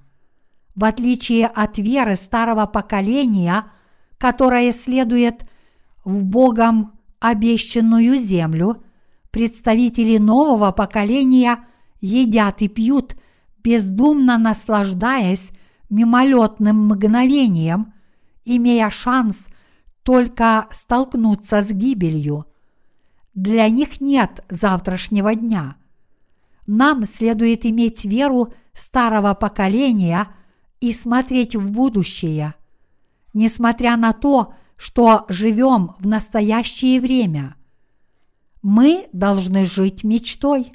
В 0.76 0.86
отличие 0.86 1.48
от 1.48 1.78
веры 1.78 2.16
старого 2.16 2.66
поколения, 2.66 3.66
которая 4.18 4.72
следует 4.72 5.46
в 6.04 6.24
Богом 6.24 6.94
обещанную 7.20 8.18
землю, 8.18 8.84
представители 9.32 10.18
нового 10.18 10.72
поколения 10.72 11.66
едят 12.02 12.62
и 12.62 12.68
пьют, 12.68 13.16
бездумно 13.64 14.38
наслаждаясь 14.38 15.52
мимолетным 15.90 16.88
мгновением, 16.88 17.94
имея 18.46 18.90
шанс 18.90 19.48
только 20.02 20.68
столкнуться 20.72 21.62
с 21.62 21.72
гибелью. 21.72 22.46
Для 23.34 23.70
них 23.70 24.02
нет 24.02 24.44
завтрашнего 24.50 25.34
дня. 25.34 25.78
Нам 26.68 27.06
следует 27.06 27.66
иметь 27.66 28.06
веру 28.06 28.54
старого 28.74 29.34
поколения 29.34 30.28
и 30.84 30.92
смотреть 30.92 31.56
в 31.56 31.72
будущее. 31.72 32.56
Несмотря 33.34 33.96
на 33.96 34.12
то, 34.12 34.54
что 34.76 35.26
живем 35.30 35.96
в 35.98 36.06
настоящее 36.06 37.00
время, 37.00 37.56
мы 38.62 39.08
должны 39.14 39.66
жить 39.66 40.04
мечтой. 40.04 40.74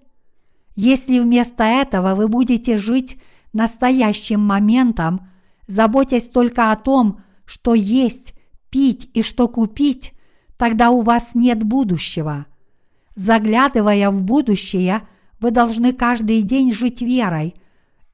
Если 0.75 1.19
вместо 1.19 1.65
этого 1.65 2.15
вы 2.15 2.27
будете 2.27 2.79
жить 2.79 3.19
настоящим 3.53 4.41
моментом, 4.41 5.29
заботясь 5.67 6.31
только 6.31 6.73
о 6.73 6.77
том, 6.77 7.21
что 7.45 7.75
есть 7.75 8.33
пить 8.71 9.11
и 9.13 9.23
что 9.23 9.47
купить, 9.47 10.15
тогда 10.57 10.89
у 10.89 11.03
вас 11.03 11.35
нет 11.35 11.63
будущего. 11.63 12.47
Заглядывая 13.15 14.09
в 14.09 14.23
будущее, 14.23 15.03
вы 15.39 15.51
должны 15.51 15.93
каждый 15.93 16.41
день 16.41 16.73
жить 16.73 17.03
верой 17.03 17.55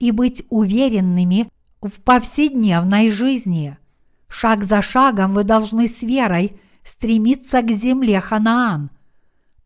и 0.00 0.10
быть 0.10 0.44
уверенными 0.50 1.48
в 1.84 2.00
повседневной 2.00 3.10
жизни. 3.10 3.76
Шаг 4.26 4.64
за 4.64 4.80
шагом 4.80 5.34
вы 5.34 5.44
должны 5.44 5.86
с 5.86 6.02
верой 6.02 6.58
стремиться 6.82 7.60
к 7.60 7.70
земле 7.70 8.20
Ханаан. 8.20 8.90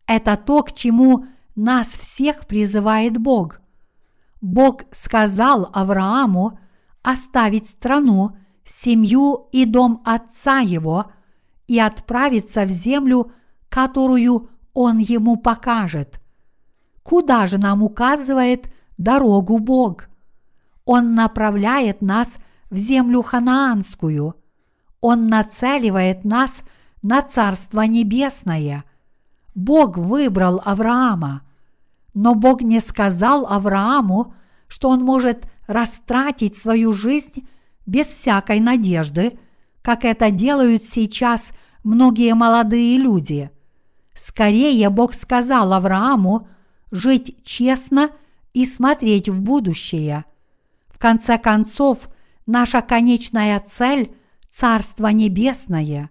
Это 0.07 0.37
то, 0.37 0.63
к 0.63 0.73
чему 0.73 1.27
нас 1.55 1.97
всех 1.97 2.47
призывает 2.47 3.19
Бог. 3.19 3.61
Бог 4.41 4.83
сказал 4.91 5.71
Аврааму 5.73 6.59
оставить 7.03 7.69
страну, 7.69 8.37
семью 8.65 9.49
и 9.53 9.65
дом 9.65 10.03
отца 10.05 10.59
его 10.59 11.13
и 11.69 11.79
отправиться 11.79 12.65
в 12.65 12.69
землю, 12.69 13.33
которую 13.69 14.51
он 14.75 14.99
ему 14.99 15.37
покажет. 15.37 16.21
Куда 17.03 17.47
же 17.47 17.59
нам 17.59 17.83
указывает 17.83 18.73
дорогу 18.97 19.59
Бог? 19.59 20.08
Он 20.91 21.15
направляет 21.15 22.01
нас 22.01 22.39
в 22.71 22.79
землю 22.79 23.21
ханаанскую. 23.21 24.37
Он 25.03 25.27
нацеливает 25.27 26.25
нас 26.25 26.63
на 27.03 27.21
Царство 27.21 27.83
Небесное. 27.83 28.85
Бог 29.55 29.99
выбрал 29.99 30.63
Авраама. 30.65 31.43
Но 32.15 32.35
Бог 32.35 32.63
не 32.63 32.81
сказал 32.81 33.45
Аврааму, 33.47 34.33
что 34.67 34.89
он 34.89 35.05
может 35.05 35.47
растратить 35.67 36.57
свою 36.57 36.95
жизнь 36.95 37.47
без 37.85 38.07
всякой 38.07 38.59
надежды, 38.59 39.39
как 39.83 40.07
это 40.07 40.31
делают 40.31 40.85
сейчас 40.85 41.51
многие 41.85 42.35
молодые 42.35 42.97
люди. 42.97 43.51
Скорее 44.15 44.89
Бог 44.89 45.13
сказал 45.13 45.75
Аврааму 45.75 46.49
жить 46.91 47.45
честно 47.45 48.11
и 48.55 48.65
смотреть 48.65 49.29
в 49.29 49.43
будущее. 49.43 50.25
В 50.99 51.01
конце 51.01 51.39
концов, 51.39 52.09
наша 52.45 52.83
конечная 52.83 53.61
цель– 53.61 54.17
Царство 54.51 55.07
Небесное. 55.07 56.11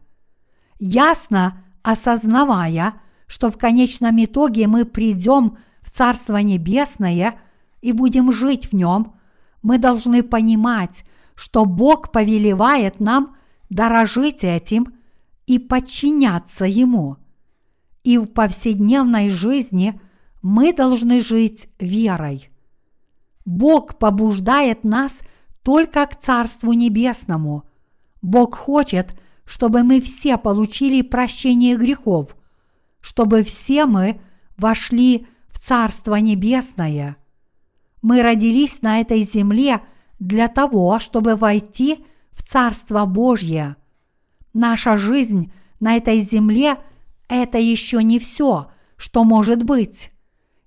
Ясно 0.80 1.62
осознавая, 1.84 2.94
что 3.28 3.52
в 3.52 3.58
конечном 3.58 4.24
итоге 4.24 4.66
мы 4.68 4.86
придем 4.86 5.58
в 5.82 5.92
Царство 5.92 6.38
Небесное 6.38 7.38
и 7.82 7.92
будем 7.92 8.32
жить 8.32 8.72
в 8.72 8.76
нем, 8.76 9.16
мы 9.62 9.78
должны 9.78 10.24
понимать, 10.24 11.04
что 11.36 11.66
Бог 11.66 12.14
повелевает 12.14 13.02
нам 13.02 13.36
дорожить 13.70 14.46
этим 14.46 14.88
и 15.48 15.60
подчиняться 15.60 16.64
Ему. 16.64 17.18
И 18.04 18.18
в 18.18 18.28
повседневной 18.28 19.32
жизни 19.32 20.00
мы 20.42 20.72
должны 20.72 21.20
жить 21.20 21.68
верой. 21.78 22.50
Бог 23.48 23.98
побуждает 23.98 24.84
нас 24.84 25.22
только 25.64 26.06
к 26.06 26.18
Царству 26.20 26.74
Небесному. 26.74 27.64
Бог 28.22 28.56
хочет, 28.56 29.18
чтобы 29.46 29.84
мы 29.84 30.02
все 30.02 30.38
получили 30.38 31.02
прощение 31.02 31.78
грехов, 31.78 32.36
чтобы 33.00 33.44
все 33.44 33.86
мы 33.86 34.20
вошли 34.58 35.28
в 35.48 35.60
Царство 35.60 36.16
Небесное. 36.16 37.16
Мы 38.02 38.22
родились 38.22 38.82
на 38.82 39.00
этой 39.00 39.22
земле 39.22 39.80
для 40.20 40.50
того, 40.50 41.00
чтобы 41.00 41.38
войти 41.38 42.04
в 42.32 42.44
Царство 42.44 43.06
Божье. 43.06 43.78
Наша 44.54 44.98
жизнь 44.98 45.54
на 45.80 45.96
этой 45.96 46.20
земле– 46.20 46.80
это 47.30 47.60
еще 47.60 48.04
не 48.04 48.20
все, 48.20 48.70
что 48.98 49.24
может 49.24 49.64
быть. 49.64 50.12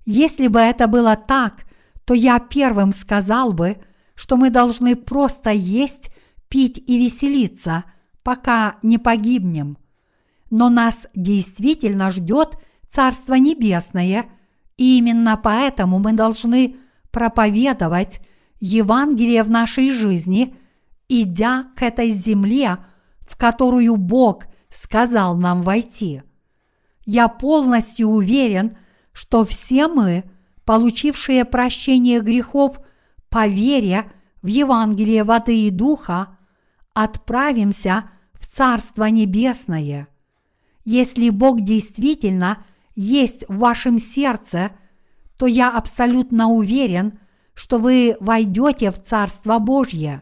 Если 0.03 0.47
бы 0.47 0.59
это 0.59 0.87
было 0.87 1.15
так, 1.15 1.65
то 2.05 2.13
я 2.13 2.39
первым 2.39 2.93
сказал 2.93 3.53
бы, 3.53 3.77
что 4.15 4.37
мы 4.37 4.49
должны 4.49 4.95
просто 4.95 5.51
есть, 5.51 6.11
пить 6.47 6.83
и 6.85 6.97
веселиться, 6.97 7.85
пока 8.23 8.77
не 8.83 8.97
погибнем. 8.97 9.77
Но 10.49 10.69
нас 10.69 11.07
действительно 11.15 12.11
ждет 12.11 12.57
Царство 12.87 13.35
Небесное, 13.35 14.25
и 14.77 14.97
именно 14.97 15.37
поэтому 15.37 15.99
мы 15.99 16.13
должны 16.13 16.75
проповедовать 17.11 18.19
Евангелие 18.59 19.43
в 19.43 19.49
нашей 19.49 19.91
жизни, 19.91 20.55
идя 21.07 21.65
к 21.75 21.81
этой 21.81 22.09
земле, 22.09 22.77
в 23.21 23.37
которую 23.37 23.95
Бог 23.95 24.43
сказал 24.69 25.37
нам 25.37 25.61
войти. 25.61 26.23
Я 27.05 27.27
полностью 27.27 28.09
уверен, 28.09 28.77
что 29.13 29.45
все 29.45 29.87
мы, 29.87 30.23
получившие 30.71 31.43
прощение 31.43 32.21
грехов 32.21 32.79
по 33.27 33.45
вере 33.45 34.09
в 34.41 34.47
Евангелие 34.47 35.25
воды 35.25 35.67
и 35.67 35.69
духа, 35.69 36.37
отправимся 36.93 38.09
в 38.39 38.47
Царство 38.47 39.03
Небесное. 39.09 40.07
Если 40.85 41.29
Бог 41.29 41.59
действительно 41.59 42.63
есть 42.95 43.43
в 43.49 43.57
вашем 43.57 43.99
сердце, 43.99 44.71
то 45.35 45.45
я 45.45 45.69
абсолютно 45.75 46.47
уверен, 46.47 47.19
что 47.53 47.77
вы 47.77 48.15
войдете 48.21 48.91
в 48.91 49.01
Царство 49.01 49.59
Божье. 49.59 50.21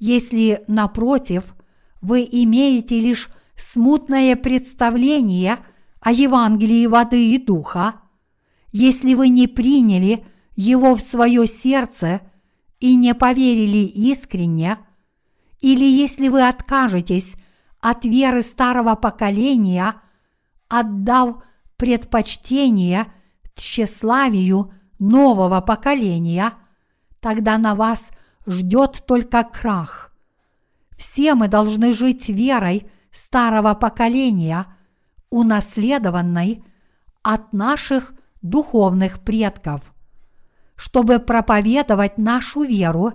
Если, 0.00 0.64
напротив, 0.66 1.54
вы 2.00 2.28
имеете 2.28 2.98
лишь 2.98 3.28
смутное 3.54 4.34
представление 4.34 5.58
о 6.00 6.10
Евангелии 6.10 6.86
воды 6.86 7.32
и 7.32 7.38
духа, 7.38 8.01
если 8.72 9.14
вы 9.14 9.28
не 9.28 9.46
приняли 9.46 10.24
его 10.56 10.96
в 10.96 11.00
свое 11.00 11.46
сердце 11.46 12.22
и 12.80 12.96
не 12.96 13.14
поверили 13.14 13.86
искренне, 13.86 14.78
или 15.60 15.84
если 15.84 16.28
вы 16.28 16.48
откажетесь 16.48 17.36
от 17.80 18.04
веры 18.04 18.42
старого 18.42 18.96
поколения, 18.96 19.94
отдав 20.68 21.44
предпочтение 21.76 23.12
тщеславию 23.54 24.72
нового 24.98 25.60
поколения, 25.60 26.54
тогда 27.20 27.58
на 27.58 27.74
вас 27.74 28.10
ждет 28.46 29.04
только 29.06 29.44
крах. 29.44 30.12
Все 30.96 31.34
мы 31.34 31.48
должны 31.48 31.92
жить 31.92 32.28
верой 32.28 32.90
старого 33.10 33.74
поколения, 33.74 34.66
унаследованной 35.30 36.64
от 37.22 37.52
наших 37.52 38.12
духовных 38.42 39.20
предков. 39.20 39.80
Чтобы 40.76 41.18
проповедовать 41.18 42.18
нашу 42.18 42.62
веру 42.62 43.12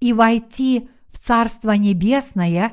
и 0.00 0.12
войти 0.12 0.88
в 1.12 1.18
Царство 1.18 1.72
Небесное, 1.72 2.72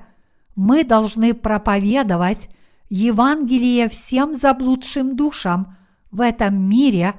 мы 0.56 0.84
должны 0.84 1.34
проповедовать 1.34 2.50
Евангелие 2.90 3.90
всем 3.90 4.36
заблудшим 4.36 5.16
душам 5.16 5.78
в 6.12 6.22
этом 6.22 6.70
мире 6.70 7.16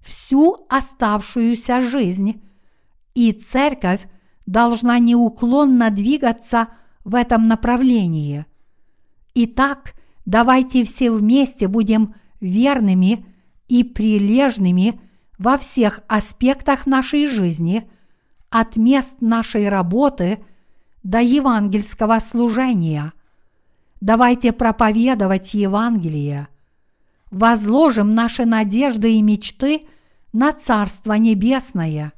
всю 0.00 0.66
оставшуюся 0.68 1.80
жизнь, 1.80 2.42
и 3.14 3.32
церковь 3.32 4.06
должна 4.44 4.98
неуклонно 4.98 5.90
двигаться 5.90 6.68
в 7.04 7.14
этом 7.14 7.48
направлении. 7.48 8.44
Итак, 9.34 9.94
давайте 10.26 10.84
все 10.84 11.10
вместе 11.10 11.68
будем 11.68 12.14
верными 12.40 13.26
и 13.68 13.84
прилежными 13.84 15.00
во 15.38 15.58
всех 15.58 16.00
аспектах 16.06 16.86
нашей 16.86 17.26
жизни, 17.26 17.88
от 18.50 18.76
мест 18.76 19.16
нашей 19.20 19.68
работы 19.68 20.44
до 21.02 21.20
евангельского 21.20 22.18
служения. 22.20 23.12
Давайте 24.00 24.52
проповедовать 24.52 25.54
Евангелие. 25.54 26.48
Возложим 27.30 28.14
наши 28.14 28.44
надежды 28.44 29.14
и 29.14 29.22
мечты 29.22 29.86
на 30.32 30.52
Царство 30.52 31.14
Небесное. 31.14 32.12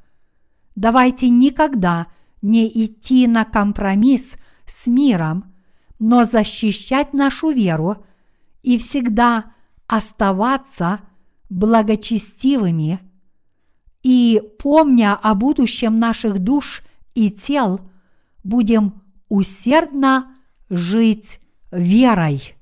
Давайте 0.74 1.30
никогда 1.30 2.08
не 2.42 2.68
идти 2.84 3.26
на 3.26 3.44
компромисс 3.44 4.36
с 4.66 4.86
миром, 4.86 5.54
но 5.98 6.24
защищать 6.24 7.14
нашу 7.14 7.50
веру 7.50 8.04
и 8.62 8.76
всегда 8.76 9.52
оставаться 9.86 11.00
благочестивыми 11.48 13.00
и, 14.02 14.42
помня 14.58 15.14
о 15.14 15.34
будущем 15.34 15.98
наших 15.98 16.38
душ 16.38 16.82
и 17.14 17.30
тел, 17.30 17.80
будем 18.44 19.02
усердно 19.28 20.36
жить 20.68 21.40
верой. 21.70 22.55